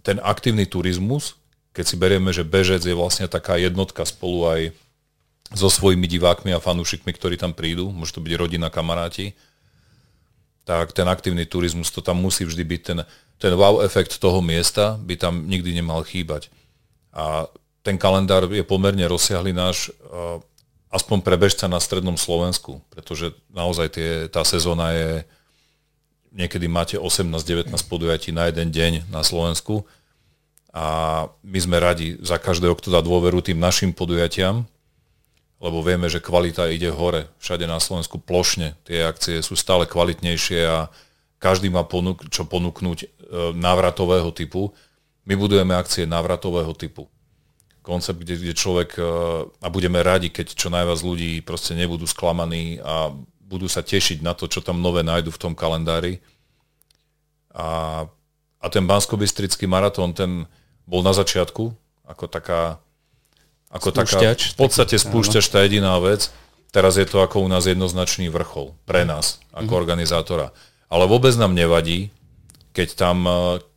[0.10, 1.38] ten aktívny turizmus,
[1.70, 4.62] keď si berieme, že bežec je vlastne taká jednotka spolu aj
[5.54, 9.38] so svojimi divákmi a fanúšikmi, ktorí tam prídu, môže to byť rodina, kamaráti,
[10.66, 13.00] tak ten aktívny turizmus, to tam musí vždy byť ten,
[13.38, 16.50] ten wow efekt toho miesta, by tam nikdy nemal chýbať.
[17.14, 17.46] A
[17.86, 19.94] ten kalendár je pomerne rozsiahly náš,
[20.90, 25.10] aspoň pre bežca na strednom Slovensku, pretože naozaj tie, tá sezóna je,
[26.34, 29.86] niekedy máte 18-19 podujatí na jeden deň na Slovensku
[30.70, 30.86] a
[31.42, 34.70] my sme radi za každého, kto dá dôveru tým našim podujatiam,
[35.60, 37.28] lebo vieme, že kvalita ide hore.
[37.42, 40.88] Všade na Slovensku plošne tie akcie sú stále kvalitnejšie a
[41.42, 43.08] každý má ponúk- čo ponúknuť e,
[43.58, 44.72] návratového typu.
[45.28, 47.12] My budujeme akcie návratového typu.
[47.84, 49.04] Koncept, kde, kde človek, e,
[49.50, 53.12] a budeme radi, keď čo najviac ľudí proste nebudú sklamaní a
[53.44, 56.22] budú sa tešiť na to, čo tam nové nájdu v tom kalendári.
[57.52, 58.06] A,
[58.62, 59.18] a ten bansko
[59.66, 60.48] maratón, ten
[60.90, 61.70] bol na začiatku
[62.10, 62.82] ako taká
[63.70, 66.34] ako spúšťač, taká, v podstate spúšťač tá jediná vec.
[66.74, 69.82] Teraz je to ako u nás jednoznačný vrchol pre nás, ako mm-hmm.
[69.86, 70.48] organizátora.
[70.90, 72.10] Ale vôbec nám nevadí,
[72.74, 73.18] keď tam,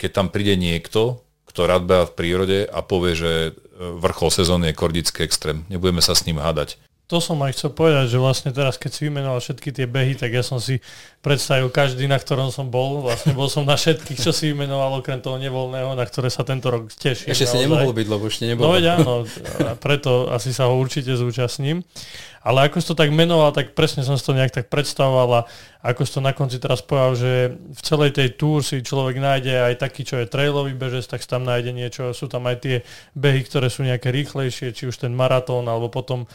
[0.00, 4.72] keď tam príde niekto, kto rád beha v prírode a povie, že e, vrchol sezóny
[4.72, 5.68] je kordický extrém.
[5.68, 6.80] Nebudeme sa s ním hádať
[7.12, 10.32] to som aj chcel povedať, že vlastne teraz, keď si vymenoval všetky tie behy, tak
[10.32, 10.80] ja som si
[11.20, 13.04] predstavil každý, na ktorom som bol.
[13.04, 16.72] Vlastne bol som na všetkých, čo si vymenoval, okrem toho nevoľného, na ktoré sa tento
[16.72, 17.36] rok teším.
[17.36, 18.64] Ešte si nemohol byť, lebo ešte nebol.
[18.64, 19.28] No veď áno,
[19.76, 21.84] preto asi sa ho určite zúčastním.
[22.42, 25.40] Ale ako si to tak menoval, tak presne som si to nejak tak predstavoval a
[25.84, 29.70] ako si to na konci teraz povedal, že v celej tej túr si človek nájde
[29.70, 32.10] aj taký, čo je trailový bežec, tak si tam nájde niečo.
[32.10, 32.76] Sú tam aj tie
[33.14, 36.26] behy, ktoré sú nejaké rýchlejšie, či už ten maratón, alebo potom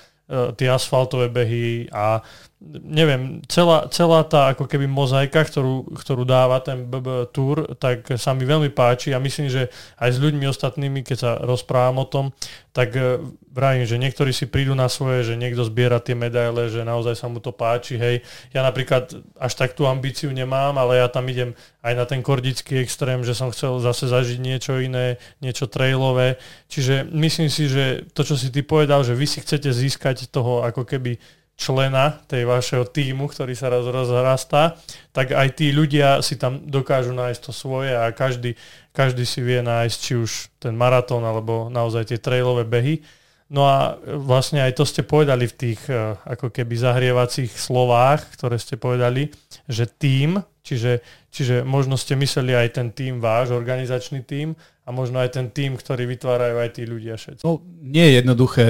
[0.55, 2.21] tie asfaltové behy a
[2.65, 8.33] neviem, celá, celá tá ako keby mozaika, ktorú, ktorú dáva ten BB Tour, tak sa
[8.33, 9.69] mi veľmi páči a myslím, že
[10.01, 12.25] aj s ľuďmi ostatnými, keď sa rozprávam o tom,
[12.73, 13.21] tak e,
[13.53, 17.29] vravím, že niektorí si prídu na svoje, že niekto zbiera tie medaile, že naozaj sa
[17.29, 18.25] mu to páči, hej.
[18.49, 21.53] Ja napríklad až tak tú ambíciu nemám, ale ja tam idem
[21.85, 26.41] aj na ten kordický extrém, že som chcel zase zažiť niečo iné, niečo trailové.
[26.73, 30.65] Čiže myslím si, že to, čo si ty povedal, že vy si chcete získať toho
[30.65, 31.21] ako keby
[31.57, 34.77] člena tej vašeho týmu, ktorý sa raz rozrastá,
[35.09, 38.53] tak aj tí ľudia si tam dokážu nájsť to svoje a každý,
[38.93, 40.31] každý si vie nájsť či už
[40.61, 43.01] ten maratón alebo naozaj tie trailové behy.
[43.49, 48.61] No a vlastne aj to ste povedali v tých eh, ako keby zahrievacích slovách, ktoré
[48.61, 49.33] ste povedali,
[49.65, 51.01] že tým, čiže,
[51.33, 54.53] čiže možno ste mysleli aj ten tým váš, organizačný tým
[54.85, 57.43] a možno aj ten tým, ktorý vytvárajú aj tí ľudia všetci.
[57.47, 58.65] No, nie je jednoduché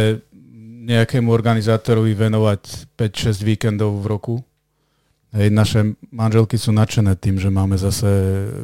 [0.88, 4.36] nejakému organizátorovi venovať 5-6 víkendov v roku.
[5.36, 8.08] Hej, naše manželky sú nadšené tým, že máme zase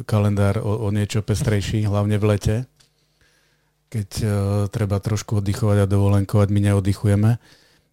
[0.08, 2.56] kalendár o, o niečo pestrejší, hlavne v lete
[3.94, 4.28] keď uh,
[4.74, 7.38] treba trošku oddychovať a dovolenkovať, my neoddychujeme.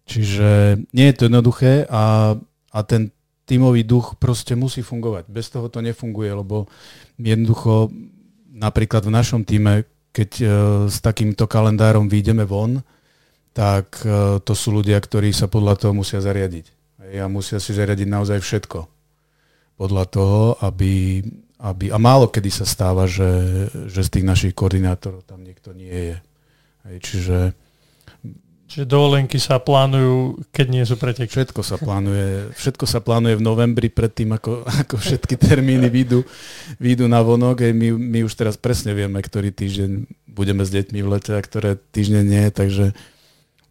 [0.02, 2.34] Čiže nie je to jednoduché a,
[2.74, 3.14] a ten
[3.46, 5.30] tímový duch proste musí fungovať.
[5.30, 6.66] Bez toho to nefunguje, lebo
[7.22, 7.94] jednoducho
[8.50, 10.48] napríklad v našom týme, keď uh,
[10.90, 12.82] s takýmto kalendárom výjdeme von,
[13.52, 16.72] tak uh, to sú ľudia, ktorí sa podľa toho musia zariadiť.
[17.12, 18.88] A musia si zariadiť naozaj všetko.
[19.76, 21.20] Podľa toho, aby,
[21.60, 25.92] aby, a málo kedy sa stáva, že, že z tých našich koordinátorov tam niekto nie
[25.92, 26.16] je.
[26.88, 27.38] Hej, čiže
[28.72, 31.28] Čiže dovolenky sa plánujú, keď nie sú preteky.
[31.28, 36.24] Všetko sa plánuje, všetko sa plánuje v novembri predtým, ako, ako všetky termíny výjdu,
[36.80, 37.68] výjdu na vonok.
[37.68, 41.44] Hej, my, my už teraz presne vieme, ktorý týždeň budeme s deťmi v lete a
[41.44, 42.96] ktoré týždne nie, takže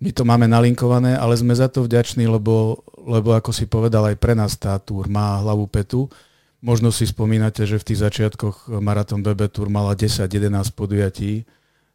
[0.01, 4.17] my to máme nalinkované, ale sme za to vďační, lebo, lebo ako si povedal, aj
[4.17, 6.09] pre nás tá túr má hlavu petu
[6.61, 11.41] Možno si spomínate, že v tých začiatkoch Maratón BB Tour mala 10-11 podujatí,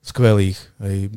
[0.03, 0.59] skvelých.
[0.83, 1.15] Hej.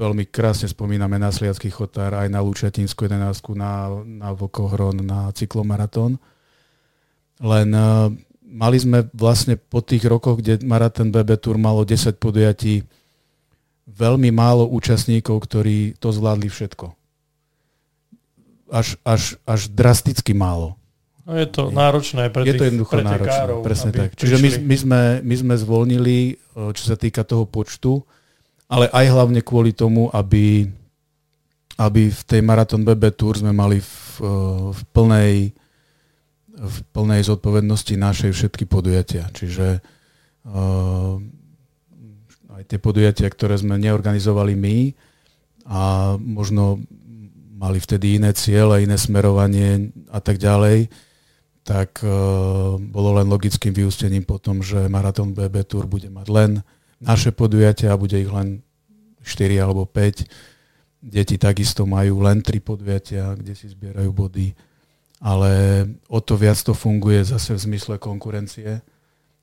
[0.00, 6.16] Veľmi krásne spomíname na Sliacký chotár, aj na Lučatinskú 11, na, na Vokohron, na cyklomaratón.
[7.36, 8.08] Len uh,
[8.48, 12.80] mali sme vlastne po tých rokoch, kde Maratón BB Tour malo 10 podujatí,
[13.86, 16.92] veľmi málo účastníkov, ktorí to zvládli všetko.
[18.66, 20.74] Až, až, až drasticky málo.
[21.26, 24.14] No je to náročné pre Je to jednoducho náročné, presne tak.
[24.14, 27.98] Čiže my, my, sme, my sme zvolnili, čo sa týka toho počtu,
[28.70, 30.66] ale aj hlavne kvôli tomu, aby,
[31.78, 33.90] aby v tej Marathon BB Tour sme mali v,
[34.70, 35.34] v plnej
[36.56, 39.28] v plnej zodpovednosti našej všetky podujatia.
[39.28, 39.84] Čiže
[40.48, 41.20] uh,
[42.56, 44.78] aj tie podujatia, ktoré sme neorganizovali my
[45.66, 46.80] a možno
[47.56, 50.88] mali vtedy iné ciele, iné smerovanie a tak ďalej,
[51.66, 56.50] tak uh, bolo len logickým vyústením potom, že Marathon BB Tour bude mať len
[57.02, 58.62] naše podujatia a bude ich len
[59.24, 60.24] 4 alebo 5.
[61.02, 64.54] Deti takisto majú len 3 podujatia, kde si zbierajú body
[65.20, 65.50] ale
[66.08, 68.84] o to viac to funguje zase v zmysle konkurencie,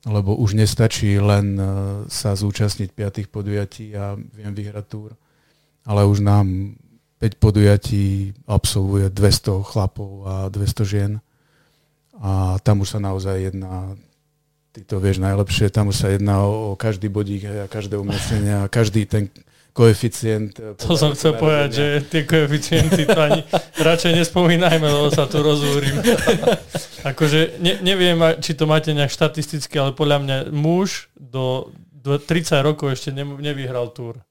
[0.03, 1.63] lebo už nestačí len e,
[2.11, 5.15] sa zúčastniť piatých podujatí a viem vyhrať túr,
[5.87, 6.75] ale už nám
[7.23, 11.11] 5 podujatí absolvuje 200 chlapov a 200 žien.
[12.19, 13.95] A tam už sa naozaj jedná
[14.73, 18.65] ty to vieš najlepšie, tam už sa jedná o, o každý bodík a každé umiestnenie
[18.65, 19.29] a každý ten
[19.73, 20.61] koeficient.
[20.61, 23.41] Eh, to som chcel povedať, že tie koeficienty to ani
[23.81, 25.97] radšej nespomínajme, lebo sa tu rozúrim.
[27.11, 32.61] akože ne, neviem, či to máte nejak štatisticky, ale podľa mňa muž do, do 30
[32.61, 34.21] rokov ešte ne, nevyhral túr.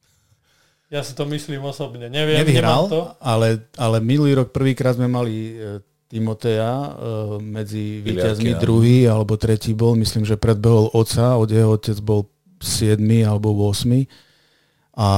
[0.92, 2.06] Ja si to myslím osobne.
[2.12, 3.16] Neviem, Nevyhral, to.
[3.16, 5.82] Ale, ale minulý rok prvýkrát sme mali eh,
[6.12, 9.96] Timotea uh, medzi víťazmi druhý alebo tretí bol.
[9.96, 12.28] Myslím, že predbehol oca, od jeho otec bol
[12.60, 14.04] 7 alebo 8
[14.96, 15.08] a,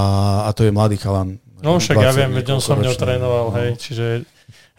[0.46, 1.38] a to je mladý chalan.
[1.64, 3.56] No však ja viem, veď on som ňou trénoval, no.
[3.56, 4.28] hej, čiže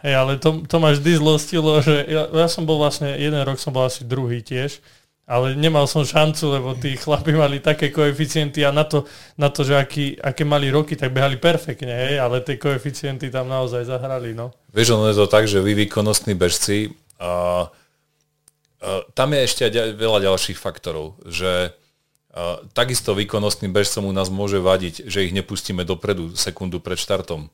[0.05, 3.57] hej, ale to, to ma vždy zlostilo, že ja, ja som bol vlastne, jeden rok
[3.57, 4.79] som bol asi druhý tiež,
[5.25, 9.65] ale nemal som šancu, lebo tí chlapi mali také koeficienty a na to, na to
[9.65, 14.37] že aký, aké mali roky, tak behali perfektne, hej, ale tie koeficienty tam naozaj zahrali,
[14.37, 14.53] no.
[14.69, 17.31] Vieš, ono je to tak, že vy výkonnostní bežci, a, a,
[19.17, 19.63] tam je ešte
[19.97, 21.73] veľa ďalších faktorov, že
[22.75, 27.47] takisto výkonnostným bežcom u nás môže vadiť, že ich nepustíme dopredu sekundu pred štartom,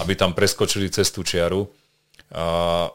[0.00, 1.68] aby tam preskočili cez tú čiaru.
[2.32, 2.88] A,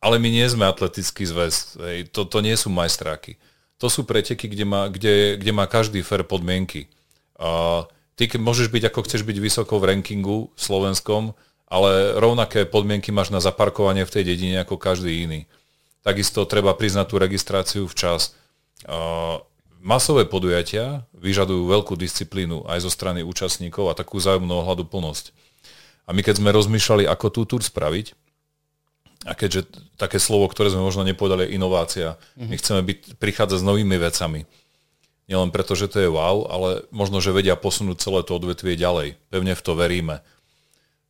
[0.00, 1.76] ale my nie sme atletický zväz.
[2.16, 3.36] To, to nie sú majstráky.
[3.84, 6.88] To sú preteky, kde má, kde, kde má každý fair podmienky.
[7.36, 7.84] A,
[8.16, 11.36] ty môžeš byť, ako chceš byť vysoko v rankingu slovenskom,
[11.68, 15.44] ale rovnaké podmienky máš na zaparkovanie v tej dedine ako každý iný.
[16.00, 18.32] Takisto treba priznať tú registráciu včas.
[18.88, 19.36] A,
[19.82, 25.34] Masové podujatia vyžadujú veľkú disciplínu aj zo strany účastníkov a takú zájomnú ohľadu plnosť.
[26.06, 28.14] A my keď sme rozmýšľali, ako tú túr spraviť,
[29.26, 32.48] a keďže také slovo, ktoré sme možno nepovedali, je inovácia, mm-hmm.
[32.50, 34.46] my chceme byť, prichádzať s novými vecami.
[35.30, 39.14] Nielen preto, že to je wow, ale možno, že vedia posunúť celé to odvetvie ďalej.
[39.30, 40.22] Pevne v to veríme.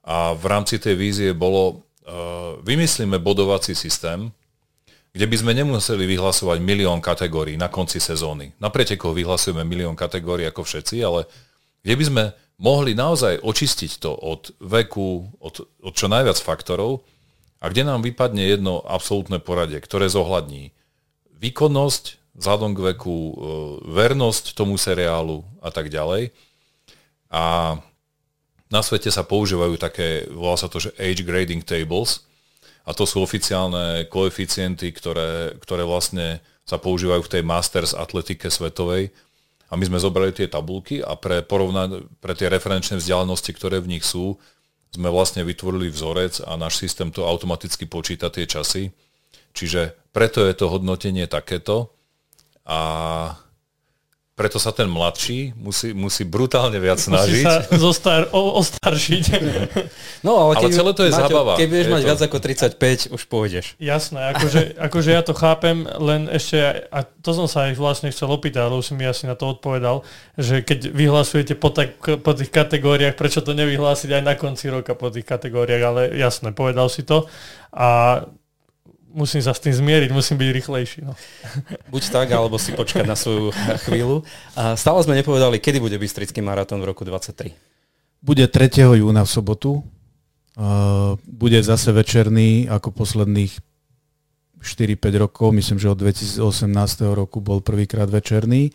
[0.04, 4.28] A v rámci tej vízie bolo, uh, vymyslíme bodovací systém,
[5.12, 8.56] kde by sme nemuseli vyhlasovať milión kategórií na konci sezóny.
[8.56, 11.28] Na pretekoch vyhlasujeme milión kategórií ako všetci, ale
[11.84, 12.24] kde by sme
[12.56, 17.04] mohli naozaj očistiť to od veku, od, od čo najviac faktorov
[17.60, 20.72] a kde nám vypadne jedno absolútne poradie, ktoré zohľadní
[21.36, 22.04] výkonnosť,
[22.38, 23.34] vzhľadom k veku, e,
[23.92, 26.32] vernosť tomu seriálu a tak ďalej.
[27.28, 27.76] A
[28.72, 32.24] na svete sa používajú také, volá sa to, že age grading tables,
[32.82, 39.14] a to sú oficiálne koeficienty, ktoré, ktoré vlastne sa používajú v tej Masters atletike svetovej.
[39.72, 43.96] A my sme zobrali tie tabulky a pre, porovna- pre tie referenčné vzdialenosti, ktoré v
[43.96, 44.36] nich sú,
[44.92, 48.92] sme vlastne vytvorili vzorec a náš systém to automaticky počíta tie časy.
[49.56, 51.96] Čiže preto je to hodnotenie takéto
[52.68, 52.80] a
[54.42, 57.46] preto sa ten mladší musí, musí brutálne viac snažiť.
[57.46, 59.24] Musí sa zostar, o, ostaršiť.
[60.26, 61.54] No ale, ale celé to je Maťo, zábava.
[61.54, 62.08] Keď budeš mať to...
[62.10, 63.66] viac ako 35, už pôjdeš.
[63.78, 66.58] Jasné, akože, akože ja to chápem, len ešte,
[66.90, 69.54] a to som sa aj vlastne chcel opýtať, ale už si mi asi na to
[69.54, 70.02] odpovedal,
[70.34, 74.98] že keď vyhlasujete po, tak, po tých kategóriách, prečo to nevyhlásiť aj na konci roka
[74.98, 77.30] po tých kategóriách, ale jasné, povedal si to.
[77.70, 78.22] A
[79.12, 81.00] musím sa s tým zmieriť, musím byť rýchlejší.
[81.04, 81.12] No.
[81.92, 83.52] Buď tak, alebo si počkať na svoju
[83.86, 84.24] chvíľu.
[84.56, 87.54] A stále sme nepovedali, kedy bude Bystrický maratón v roku 2023.
[88.24, 88.98] Bude 3.
[88.98, 89.84] júna v sobotu.
[91.24, 93.52] bude zase večerný, ako posledných
[94.60, 95.48] 4-5 rokov.
[95.52, 96.38] Myslím, že od 2018
[97.16, 98.70] roku bol prvýkrát večerný.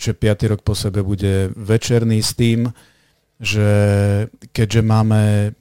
[0.00, 0.50] Čiže 5.
[0.56, 2.72] rok po sebe bude večerný s tým,
[3.38, 3.68] že
[4.50, 5.52] keďže máme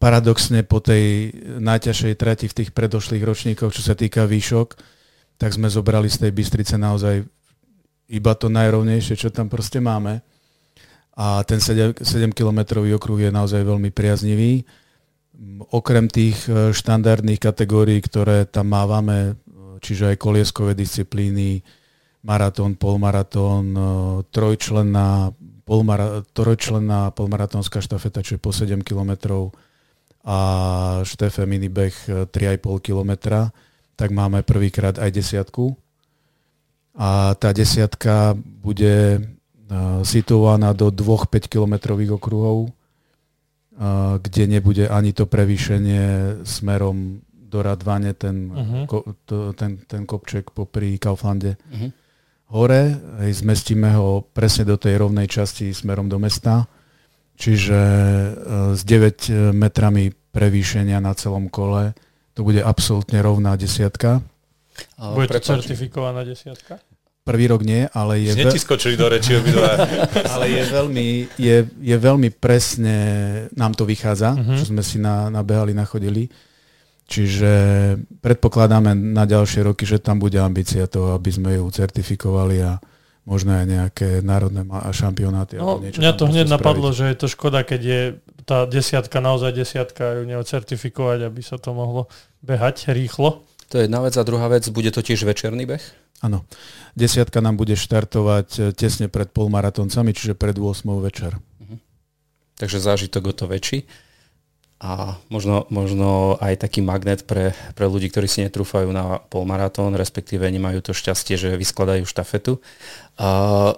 [0.00, 4.80] paradoxne po tej najťažšej trati v tých predošlých ročníkoch, čo sa týka výšok,
[5.36, 7.20] tak sme zobrali z tej Bystrice naozaj
[8.10, 10.24] iba to najrovnejšie, čo tam proste máme.
[11.20, 14.64] A ten 7, 7 kilometrový okruh je naozaj veľmi priaznivý.
[15.68, 19.36] Okrem tých e, štandardných kategórií, ktoré tam mávame,
[19.84, 21.60] čiže aj kolieskové disciplíny,
[22.24, 23.80] maratón, polmaratón, e,
[24.32, 25.36] trojčlenná
[25.68, 29.52] polmara- trojčlenná polmaratónska štafeta, čo je po 7 kilometrov
[30.24, 30.38] a
[31.06, 31.94] štefe minibeh
[32.28, 33.52] 3,5 kilometra,
[33.96, 35.76] tak máme prvýkrát aj desiatku.
[36.96, 39.24] A tá desiatka bude
[40.02, 42.74] situovaná do dvoch 5 kilometrových okruhov,
[44.20, 48.84] kde nebude ani to prevýšenie smerom do Radvane, ten, uh-huh.
[48.86, 51.58] ko, to, ten, ten kopček popri Kauflande.
[51.58, 51.90] Uh-huh.
[52.50, 56.66] Hore, hej, zmestíme ho presne do tej rovnej časti smerom do mesta,
[57.40, 58.30] čiže e,
[58.76, 61.96] s 9 metrami prevýšenia na celom kole
[62.36, 64.22] to bude absolútne rovná desiatka.
[64.96, 66.78] Bude to certifikovaná desiatka?
[67.20, 68.32] Prvý rok nie, ale je...
[68.32, 68.56] Ve...
[68.56, 69.76] skočili do reči obidva.
[70.32, 72.96] ale je veľmi, je, je veľmi presne,
[73.52, 74.56] nám to vychádza, uh-huh.
[74.56, 76.32] čo sme si na, nabehali, nachodili.
[77.10, 77.52] Čiže
[78.22, 82.80] predpokladáme na ďalšie roky, že tam bude ambícia toho, aby sme ju certifikovali a
[83.30, 85.54] možno aj nejaké národné šampionáty.
[85.62, 88.00] No, alebo niečo mňa to hneď napadlo, že je to škoda, keď je
[88.42, 92.10] tá desiatka, naozaj desiatka, ju neocertifikovať, aby sa to mohlo
[92.42, 93.46] behať rýchlo.
[93.70, 94.18] To je jedna vec.
[94.18, 95.84] A druhá vec, bude to tiež večerný beh?
[96.26, 96.42] Áno.
[96.98, 101.38] Desiatka nám bude štartovať e, tesne pred polmaratoncami, čiže pred 8 večer.
[101.38, 101.78] Uh-huh.
[102.58, 103.86] Takže zážitok o to väčší.
[104.80, 110.48] A možno, možno aj taký magnet pre, pre ľudí, ktorí si netrúfajú na polmaratón, respektíve
[110.48, 112.64] nemajú to šťastie, že vyskladajú štafetu.
[113.20, 113.76] A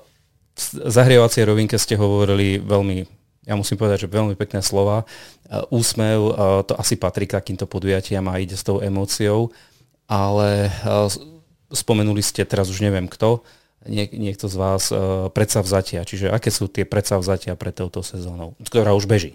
[0.55, 3.03] v zahrievacej rovinke ste hovorili veľmi,
[3.50, 5.03] ja musím povedať, že veľmi pekné slova.
[5.74, 6.38] Úsmev,
[6.70, 9.50] to asi patrí k takýmto podujatiam a ide s tou emóciou,
[10.07, 10.70] ale
[11.74, 13.42] spomenuli ste, teraz už neviem kto,
[13.90, 16.07] niek- niekto z vás, uh, predsavzatia.
[16.07, 19.34] Čiže aké sú tie predsavzatia pre touto sezónou, ktorá už beží?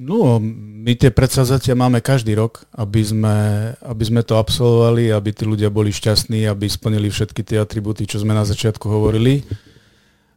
[0.00, 3.36] No, my tie predsavzatia máme každý rok, aby sme,
[3.84, 8.16] aby sme to absolvovali, aby tí ľudia boli šťastní, aby splnili všetky tie atributy, čo
[8.16, 9.44] sme na začiatku hovorili.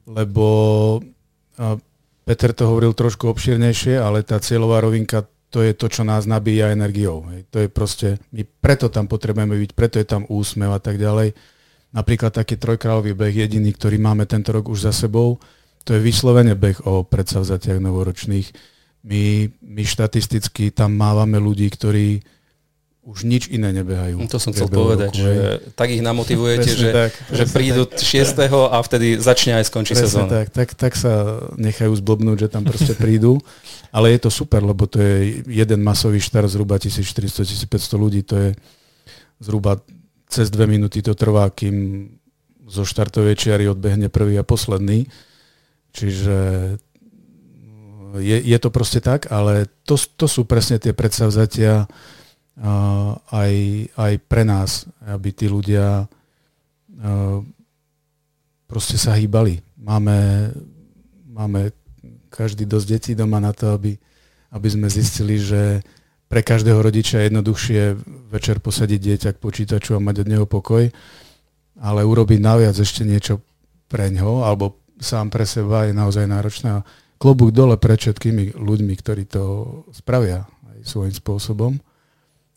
[0.04, 1.00] Lebo
[2.28, 6.76] Peter to hovoril trošku obširnejšie, ale tá cieľová rovinka to je to, čo nás nabíja
[6.76, 7.24] energiou.
[7.56, 11.40] To je proste, my preto tam potrebujeme byť, preto je tam úsmev a tak ďalej.
[11.96, 15.40] Napríklad taký trojkrálový beh, jediný, ktorý máme tento rok už za sebou,
[15.88, 18.73] to je vyslovene beh o predsavzatiach novoročných.
[19.04, 22.24] My, my štatisticky tam mávame ľudí, ktorí
[23.04, 24.16] už nič iné nebehajú.
[24.32, 25.32] To som chcel povedať, roku, že
[25.76, 28.00] tak ich namotivujete, že, tak, že prídu tak.
[28.00, 28.48] 6.
[28.48, 30.32] a vtedy začne aj skončí sezóna.
[30.32, 33.44] Tak, tak, tak sa nechajú zblbnúť, že tam proste prídu.
[33.96, 38.50] Ale je to super, lebo to je jeden masový štart, zhruba 1400-1500 ľudí, to je
[39.44, 39.84] zhruba
[40.32, 42.08] cez dve minúty to trvá, kým
[42.66, 45.06] zo štartovej čiary odbehne prvý a posledný.
[45.92, 46.36] Čiže
[48.20, 51.88] je, je to proste tak, ale to, to sú presne tie predsavzatia,
[53.34, 53.54] aj,
[53.98, 56.06] aj pre nás, aby tí ľudia
[58.70, 59.62] proste sa hýbali.
[59.82, 60.50] Máme,
[61.26, 61.74] máme
[62.30, 63.98] každý dosť detí doma na to, aby,
[64.54, 65.82] aby sme zistili, že
[66.30, 67.82] pre každého rodiča je jednoduchšie
[68.34, 70.90] večer posadiť dieťa k počítaču a mať od neho pokoj,
[71.78, 73.42] ale urobiť naviac ešte niečo
[73.86, 76.82] pre ňo, alebo sám pre seba je naozaj náročné.
[77.24, 79.44] Klobúk dole pred všetkými ľuďmi, ktorí to
[79.96, 80.44] spravia
[80.76, 81.80] aj svojím spôsobom.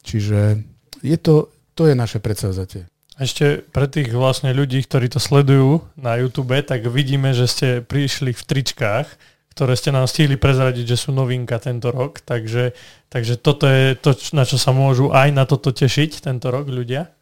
[0.02, 0.58] Čiže
[1.06, 2.90] je to, to je naše predsavzatie.
[3.14, 8.34] Ešte pre tých vlastne ľudí, ktorí to sledujú na YouTube, tak vidíme, že ste prišli
[8.34, 9.06] v tričkách,
[9.54, 12.18] ktoré ste nám stihli prezradiť, že sú novinka tento rok.
[12.26, 12.74] Takže,
[13.06, 17.14] takže toto je to, na čo sa môžu aj na toto tešiť tento rok ľudia.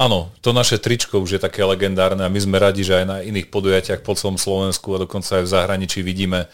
[0.00, 3.16] Áno, to naše tričko už je také legendárne a my sme radi, že aj na
[3.20, 6.48] iných podujatiach po celom Slovensku a dokonca aj v zahraničí vidíme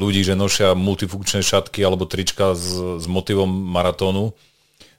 [0.00, 4.32] ľudí, že nošia multifunkčné šatky alebo trička s, s motivom maratónu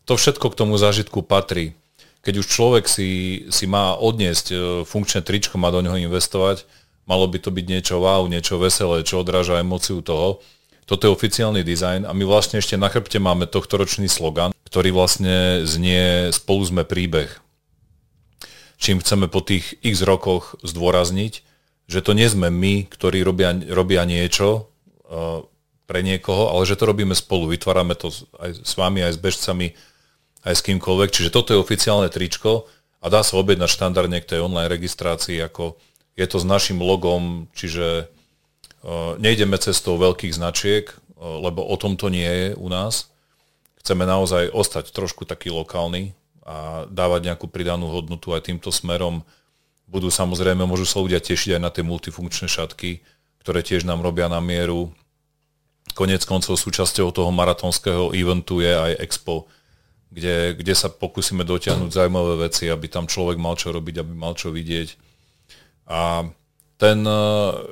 [0.06, 1.78] to všetko k tomu zážitku patrí.
[2.22, 3.10] Keď už človek si,
[3.49, 6.66] si má odniesť e, funkčné tričko, má do neho investovať,
[7.10, 10.44] malo by to byť niečo wow, niečo veselé, čo odráža emóciu toho.
[10.86, 14.94] Toto je oficiálny dizajn a my vlastne ešte na chrbte máme tohto ročný slogan, ktorý
[14.94, 17.32] vlastne znie Spolu sme príbeh.
[18.82, 21.34] Čím chceme po tých x rokoch zdôrazniť,
[21.86, 24.70] že to nie sme my, ktorí robia, robia niečo
[25.91, 27.51] pre niekoho, ale že to robíme spolu.
[27.51, 29.75] Vytvárame to aj s vami, aj s bežcami,
[30.47, 31.09] aj s kýmkoľvek.
[31.11, 32.71] Čiže toto je oficiálne tričko
[33.03, 35.75] a dá sa objednať štandardne k tej online registrácii, ako
[36.15, 41.99] je to s našim logom, čiže uh, nejdeme cestou veľkých značiek, uh, lebo o tom
[41.99, 43.11] to nie je u nás.
[43.83, 46.13] Chceme naozaj ostať trošku taký lokálny
[46.45, 49.25] a dávať nejakú pridanú hodnotu aj týmto smerom.
[49.91, 53.03] Budú samozrejme, môžu sa ľudia tešiť aj na tie multifunkčné šatky,
[53.41, 54.93] ktoré tiež nám robia na mieru.
[55.97, 59.49] Konec koncov súčasťou toho maratónskeho eventu je aj Expo
[60.11, 64.35] kde, kde sa pokúsime dotiahnuť zaujímavé veci, aby tam človek mal čo robiť, aby mal
[64.35, 64.99] čo vidieť.
[65.88, 66.27] A
[66.76, 67.23] ten, e,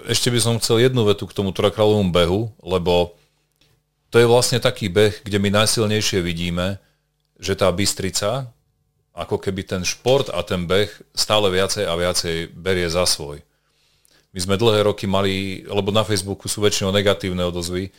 [0.07, 3.11] ešte by som chcel jednu vetu k tomu trojkráľovom behu, lebo
[4.07, 6.79] to je vlastne taký beh, kde my najsilnejšie vidíme,
[7.37, 8.47] že tá Bystrica,
[9.11, 13.43] ako keby ten šport a ten beh stále viacej a viacej berie za svoj.
[14.29, 17.89] My sme dlhé roky mali, lebo na Facebooku sú väčšinou negatívne odozvy,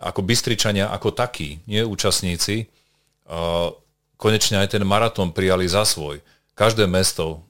[0.00, 2.68] ako Bystričania ako takí, nie účastníci,
[4.16, 6.20] konečne aj ten maratón prijali za svoj.
[6.56, 7.44] Každé mesto,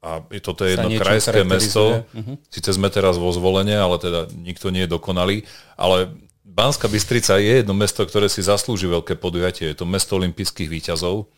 [0.00, 2.36] a toto je jedno krajské mesto, uh-huh.
[2.48, 5.44] síce sme teraz vo zvolenie, ale teda nikto nie je dokonalý,
[5.76, 6.08] ale
[6.40, 9.70] Banská Bystrica je jedno mesto, ktoré si zaslúži veľké podujatie.
[9.70, 11.28] Je to mesto olympijských výťazov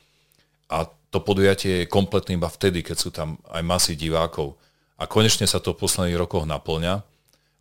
[0.70, 4.56] a to podujatie je kompletné iba vtedy, keď sú tam aj masy divákov.
[5.02, 7.02] A konečne sa to v posledných rokoch naplňa.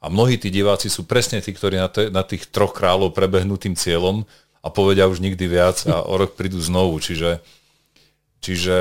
[0.01, 3.57] A mnohí tí diváci sú presne tí, ktorí na, te, na tých troch kráľov prebehnú
[3.57, 4.29] tým cieľom
[4.61, 7.01] a povedia už nikdy viac a o rok prídu znovu.
[7.01, 7.41] Čiže,
[8.45, 8.77] čiže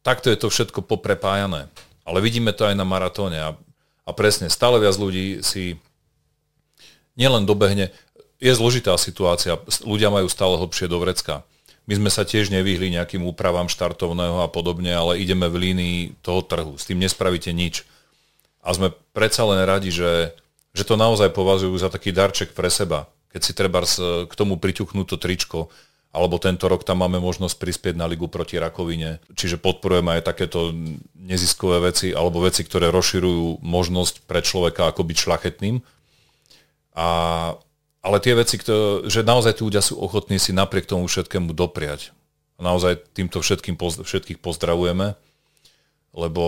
[0.00, 1.68] takto je to všetko poprepájané.
[2.08, 3.50] Ale vidíme to aj na maratóne a,
[4.08, 5.76] a presne stále viac ľudí si
[7.20, 7.92] nielen dobehne,
[8.38, 11.44] je zložitá situácia, ľudia majú stále hlbšie do vrecka.
[11.88, 16.44] My sme sa tiež nevyhli nejakým úpravám štartovného a podobne, ale ideme v línii toho
[16.44, 16.76] trhu.
[16.76, 17.88] S tým nespravíte nič.
[18.60, 20.36] A sme predsa len radi, že,
[20.76, 23.84] že to naozaj považujú za taký darček pre seba keď si treba
[24.24, 25.68] k tomu priťuknú to tričko,
[26.08, 29.20] alebo tento rok tam máme možnosť prispieť na ligu proti rakovine.
[29.36, 30.72] Čiže podporujeme aj takéto
[31.12, 35.76] neziskové veci, alebo veci, ktoré rozširujú možnosť pre človeka ako byť šlachetným.
[36.96, 37.08] A,
[38.04, 42.14] ale tie veci, ktoré, že naozaj tí ľudia sú ochotní si napriek tomu všetkému dopriať.
[42.58, 45.14] Naozaj týmto všetkým, všetkých pozdravujeme,
[46.14, 46.46] lebo,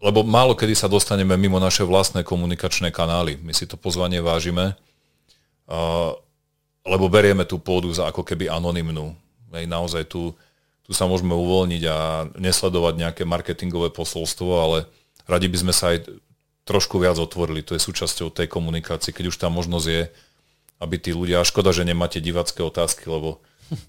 [0.00, 3.36] lebo málo kedy sa dostaneme mimo naše vlastné komunikačné kanály.
[3.44, 4.76] My si to pozvanie vážime
[6.82, 9.14] lebo berieme tú pôdu za ako keby anonymnú.
[9.54, 10.34] Hej, naozaj tu,
[10.82, 14.78] tu sa môžeme uvoľniť a nesledovať nejaké marketingové posolstvo, ale
[15.28, 16.10] radi by sme sa aj
[16.66, 17.62] trošku viac otvorili.
[17.66, 20.02] To je súčasťou tej komunikácie, keď už tá možnosť je,
[20.82, 23.38] aby tí ľudia, a škoda, že nemáte divacké otázky, lebo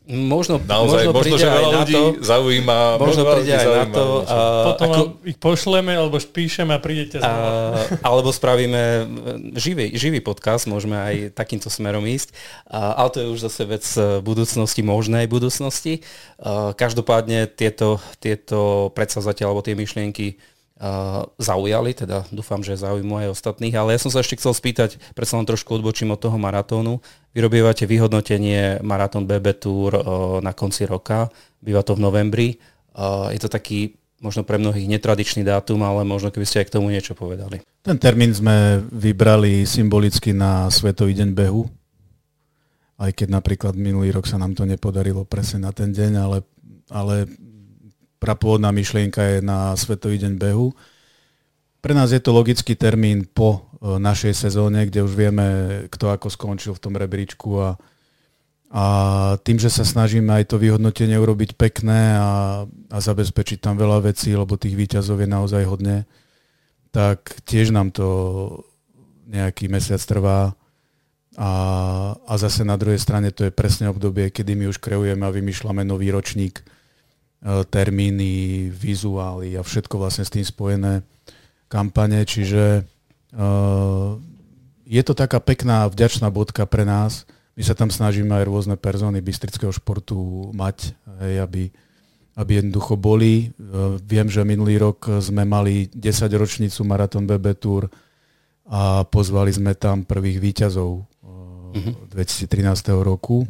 [0.07, 2.79] Možno, Naozaj, možno, možno že veľa ľudí to, zaujíma.
[2.95, 4.03] Možno, možno príde aj na to.
[4.23, 4.37] A,
[4.71, 7.51] Potom ako, ich pošleme, alebo píšeme a prídete znova.
[7.51, 7.59] A,
[8.07, 8.83] alebo spravíme
[9.59, 12.31] živý, živý podcast, môžeme aj takýmto smerom ísť.
[12.71, 13.83] A, ale to je už zase vec
[14.23, 15.99] budúcnosti, možnej budúcnosti.
[16.39, 20.39] A, každopádne tieto, tieto predsazateľ alebo tie myšlienky
[21.37, 25.39] zaujali, teda dúfam, že zaujímu aj ostatných, ale ja som sa ešte chcel spýtať, predsa
[25.39, 26.99] len trošku odbočím od toho maratónu.
[27.31, 29.91] Vy robievate vyhodnotenie Maratón BB Tour
[30.41, 31.31] na konci roka,
[31.63, 32.47] býva to v novembri.
[33.31, 36.91] Je to taký možno pre mnohých netradičný dátum, ale možno keby ste aj k tomu
[36.91, 37.59] niečo povedali.
[37.83, 41.67] Ten termín sme vybrali symbolicky na Svetový deň behu,
[43.03, 46.37] aj keď napríklad minulý rok sa nám to nepodarilo presne na ten deň, ale,
[46.87, 47.27] ale
[48.23, 50.71] prapôvodná myšlienka je na Svetový deň behu.
[51.83, 55.47] Pre nás je to logický termín po e, našej sezóne, kde už vieme,
[55.91, 57.75] kto ako skončil v tom rebríčku a,
[58.71, 58.83] a
[59.43, 64.31] tým, že sa snažíme aj to vyhodnotenie urobiť pekné a, a zabezpečiť tam veľa vecí,
[64.31, 66.07] lebo tých výťazov je naozaj hodne,
[66.95, 68.07] tak tiež nám to
[69.27, 70.55] nejaký mesiac trvá.
[71.35, 71.51] A,
[72.15, 75.83] a zase na druhej strane to je presne obdobie, kedy my už kreujeme a vymýšľame
[75.83, 76.63] nový ročník
[77.43, 81.03] termíny, vizuály a všetko vlastne s tým spojené
[81.67, 82.87] kampane, čiže
[83.35, 84.15] uh,
[84.87, 87.27] je to taká pekná, vďačná bodka pre nás.
[87.59, 91.63] My sa tam snažíme aj rôzne persóny bystrického športu mať, hej, aby,
[92.39, 93.51] aby jednoducho boli.
[93.59, 97.91] Uh, viem, že minulý rok sme mali 10 ročnicu Marathon BB Tour
[98.63, 100.91] a pozvali sme tam prvých výťazov
[101.75, 101.93] uh-huh.
[102.07, 102.63] 2013
[103.03, 103.43] roku.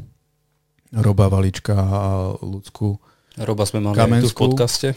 [0.93, 2.01] Roba Valička a
[2.41, 2.97] Lucku
[3.41, 4.29] Roba sme mali Kamensku.
[4.29, 4.87] tu v podcaste.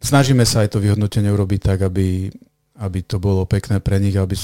[0.00, 2.28] Snažíme sa aj to vyhodnotenie urobiť tak, aby,
[2.76, 4.36] aby to bolo pekné pre nich, aby,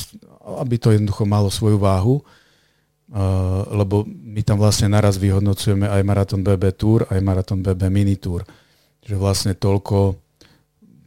[0.60, 6.40] aby to jednoducho malo svoju váhu, uh, lebo my tam vlastne naraz vyhodnocujeme aj Marathon
[6.40, 8.44] BB Tour, aj Marathon BB Mini Tour.
[9.04, 10.16] Čiže vlastne toľko,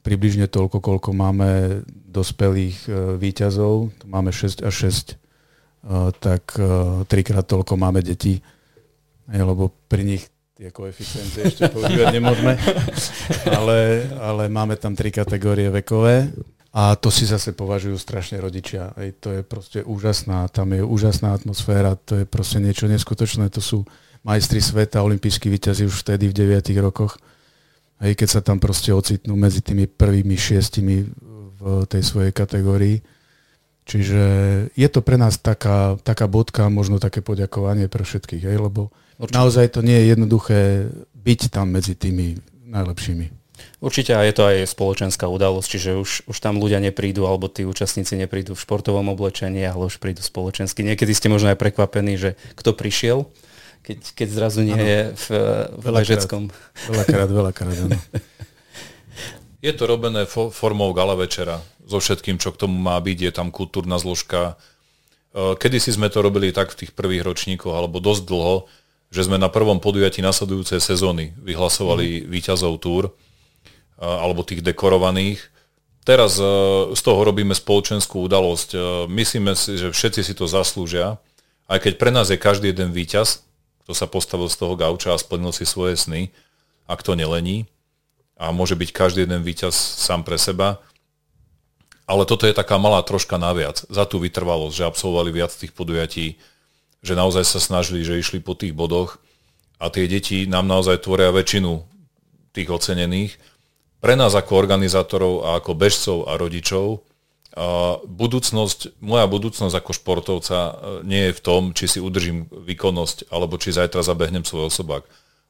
[0.06, 7.06] približne toľko, koľko máme dospelých uh, výťazov, tu máme 6 až 6, uh, tak uh,
[7.10, 8.42] trikrát toľko máme detí,
[9.30, 10.26] lebo pri nich
[10.60, 12.60] tie koeficienty ešte používať nemôžeme,
[13.48, 16.36] ale, ale máme tam tri kategórie vekové
[16.76, 18.92] a to si zase považujú strašne rodičia.
[19.00, 23.64] Ej, to je proste úžasná, tam je úžasná atmosféra, to je proste niečo neskutočné, to
[23.64, 23.88] sú
[24.28, 27.16] majstri sveta, olimpijskí víťazi už vtedy v 9 rokoch.
[28.04, 31.08] Hej, keď sa tam proste ocitnú medzi tými prvými šiestimi
[31.56, 33.00] v tej svojej kategórii.
[33.90, 34.24] Čiže
[34.78, 39.36] je to pre nás taká, taká bodka, možno také poďakovanie pre všetkých, hej, lebo Určite.
[39.36, 40.60] Naozaj to nie je jednoduché
[41.12, 42.40] byť tam medzi tými
[42.72, 43.36] najlepšími.
[43.84, 47.68] Určite a je to aj spoločenská udalosť, čiže už, už tam ľudia neprídu, alebo tí
[47.68, 50.88] účastníci neprídu v športovom oblečení, ale už prídu spoločensky.
[50.88, 53.28] Niekedy ste možno aj prekvapení, že kto prišiel,
[53.84, 54.88] keď, keď zrazu nie ano.
[54.88, 55.26] je v,
[55.76, 56.42] v ležeckom.
[56.88, 58.00] Veľakrát, veľakrát, áno.
[59.60, 61.60] Je to robené fo- formou gala večera,
[61.90, 64.56] so všetkým, čo k tomu má byť, je tam kultúrna zložka.
[65.34, 68.70] E, Kedy si sme to robili tak v tých prvých ročníkoch, alebo dosť dlho,
[69.10, 72.26] že sme na prvom podujatí nasledujúcej sezóny vyhlasovali mm.
[72.30, 73.12] víťazov túr, e,
[74.06, 75.42] alebo tých dekorovaných.
[76.06, 76.46] Teraz e,
[76.94, 78.78] z toho robíme spoločenskú udalosť.
[79.10, 81.18] Myslíme si, že všetci si to zaslúžia,
[81.66, 83.42] aj keď pre nás je každý jeden víťaz,
[83.86, 86.30] kto sa postavil z toho gauča a splnil si svoje sny,
[86.90, 87.70] a kto nelení
[88.40, 90.80] a môže byť každý jeden víťaz sám pre seba.
[92.10, 96.42] Ale toto je taká malá troška naviac za tú vytrvalosť, že absolvovali viac tých podujatí,
[97.06, 99.22] že naozaj sa snažili, že išli po tých bodoch
[99.78, 101.86] a tie deti nám naozaj tvoria väčšinu
[102.58, 103.38] tých ocenených.
[104.02, 107.06] Pre nás ako organizátorov a ako bežcov a rodičov
[108.06, 110.74] budúcnosť, moja budúcnosť ako športovca e,
[111.04, 115.04] nie je v tom, či si udržím výkonnosť alebo či zajtra zabehnem svoj osobák.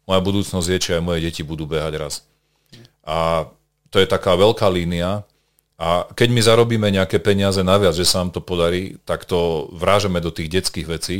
[0.07, 2.13] Moja budúcnosť je, či aj moje deti budú behať raz.
[3.05, 3.51] A
[3.91, 5.27] to je taká veľká línia.
[5.79, 10.19] A keď my zarobíme nejaké peniaze naviac, že sa nám to podarí, tak to vrážeme
[10.19, 11.17] do tých detských vecí,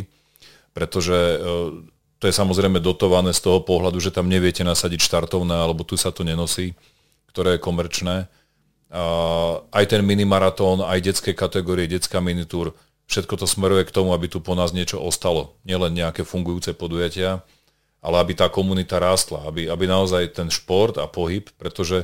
[0.76, 1.38] pretože e,
[2.20, 6.12] to je samozrejme dotované z toho pohľadu, že tam neviete nasadiť štartovné, alebo tu sa
[6.12, 6.76] to nenosí,
[7.32, 8.28] ktoré je komerčné.
[9.70, 12.76] Aj ten minimaratón, aj detské kategórie, detská minitúr,
[13.08, 15.56] všetko to smeruje k tomu, aby tu po nás niečo ostalo.
[15.64, 17.40] Nielen nejaké fungujúce podujatia,
[18.04, 22.04] ale aby tá komunita rástla, aby, aby naozaj ten šport a pohyb, pretože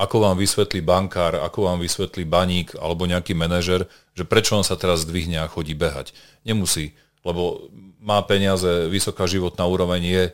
[0.00, 3.84] ako vám vysvetlí bankár, ako vám vysvetlí baník alebo nejaký manažer,
[4.16, 6.16] že prečo on sa teraz zdvihne a chodí behať.
[6.40, 7.68] Nemusí, lebo
[8.00, 10.24] má peniaze, vysoká životná úroveň je,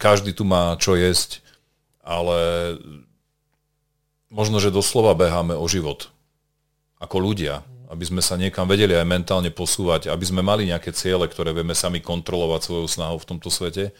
[0.00, 1.44] každý tu má čo jesť,
[2.00, 2.38] ale
[4.32, 6.08] možno, že doslova beháme o život
[6.96, 11.26] ako ľudia aby sme sa niekam vedeli aj mentálne posúvať, aby sme mali nejaké ciele,
[11.30, 13.94] ktoré vieme sami kontrolovať svojou snahou v tomto svete.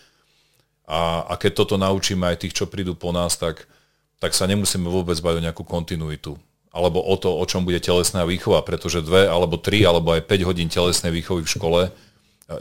[0.87, 3.67] A, a keď toto naučíme aj tých, čo prídu po nás, tak,
[4.21, 6.37] tak sa nemusíme vôbec bať o nejakú kontinuitu.
[6.77, 10.49] Alebo o to, o čom bude telesná výchova, pretože dve, alebo tri, alebo aj 5
[10.49, 11.81] hodín telesnej výchovy v škole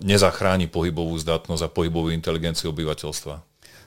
[0.01, 3.37] nezachráni pohybovú zdatnosť a pohybovú inteligenciu obyvateľstva.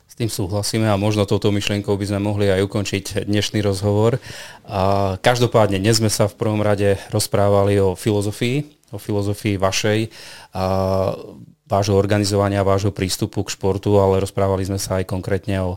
[0.08, 4.16] S tým súhlasíme a možno touto myšlienkou by sme mohli aj ukončiť dnešný rozhovor.
[4.64, 10.08] A každopádne dnes sme sa v prvom rade rozprávali o filozofii, o filozofii vašej,
[10.56, 10.64] a
[11.68, 15.70] vášho organizovania, vášho prístupu k športu, ale rozprávali sme sa aj konkrétne o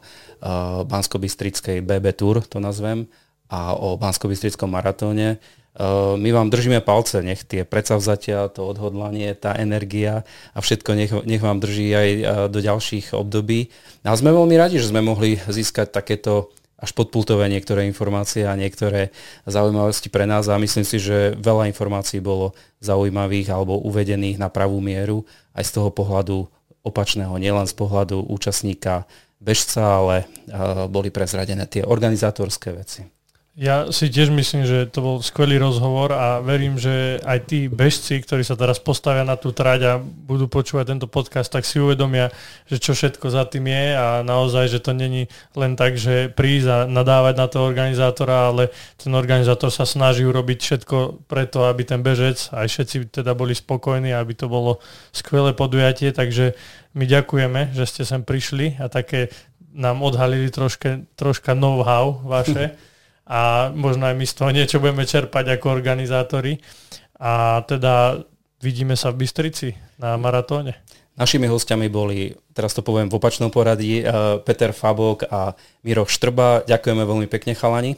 [0.87, 3.05] Bansko-Bystrickej BB Tour, to nazvem,
[3.51, 5.37] a o Bansko-Bystrickom maratóne.
[5.71, 11.11] Eh, my vám držíme palce, nech tie predsavzatia, to odhodlanie, tá energia a všetko nech,
[11.23, 13.71] nech vám drží aj eh, do ďalších období.
[14.03, 16.51] A sme veľmi radi, že sme mohli získať takéto
[16.81, 19.13] až podpultové niektoré informácie a niektoré
[19.45, 24.81] zaujímavosti pre nás a myslím si, že veľa informácií bolo zaujímavých alebo uvedených na pravú
[24.81, 25.21] mieru
[25.55, 26.47] aj z toho pohľadu
[26.81, 29.05] opačného, nielen z pohľadu účastníka
[29.41, 33.20] bežca, ale eh, boli prezradené tie organizátorské veci.
[33.51, 38.23] Ja si tiež myslím, že to bol skvelý rozhovor a verím, že aj tí bežci,
[38.23, 42.31] ktorí sa teraz postavia na tú trať a budú počúvať tento podcast, tak si uvedomia,
[42.63, 46.67] že čo všetko za tým je a naozaj, že to není len tak, že prísť
[46.71, 51.99] a nadávať na toho organizátora, ale ten organizátor sa snaží urobiť všetko preto, aby ten
[51.99, 54.79] bežec, aj všetci teda boli spokojní, aby to bolo
[55.11, 56.55] skvelé podujatie, takže
[56.95, 59.27] my ďakujeme, že ste sem prišli a také
[59.75, 62.79] nám odhalili troške, troška know-how vaše.
[63.31, 66.59] a možno aj my z toho niečo budeme čerpať ako organizátori.
[67.15, 68.19] A teda
[68.59, 70.83] vidíme sa v Bystrici na maratóne.
[71.15, 74.07] Našimi hostiami boli, teraz to poviem v opačnom poradí, eh,
[74.43, 75.55] Peter Fabok a
[75.87, 76.67] Miro Štrba.
[76.67, 77.95] Ďakujeme veľmi pekne, chalani.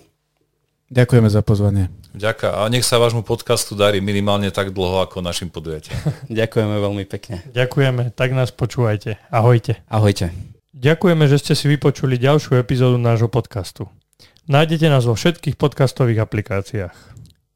[0.93, 1.89] Ďakujeme za pozvanie.
[2.13, 2.53] Ďakujem.
[2.53, 5.97] A nech sa vášmu podcastu darí minimálne tak dlho ako našim podujatiam.
[6.29, 7.41] Ďakujeme veľmi pekne.
[7.49, 9.17] Ďakujeme, tak nás počúvajte.
[9.33, 9.81] Ahojte.
[9.89, 10.29] Ahojte.
[10.77, 13.89] Ďakujeme, že ste si vypočuli ďalšiu epizódu nášho podcastu.
[14.43, 16.97] Nájdete nás vo všetkých podcastových aplikáciách.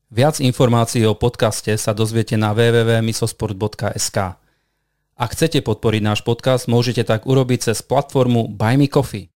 [0.08, 4.18] Viac informácií o podcaste sa dozviete na www.misosport.sk.
[5.20, 9.28] Ak chcete podporiť náš podcast, môžete tak urobiť cez platformu Buy Me Coffee.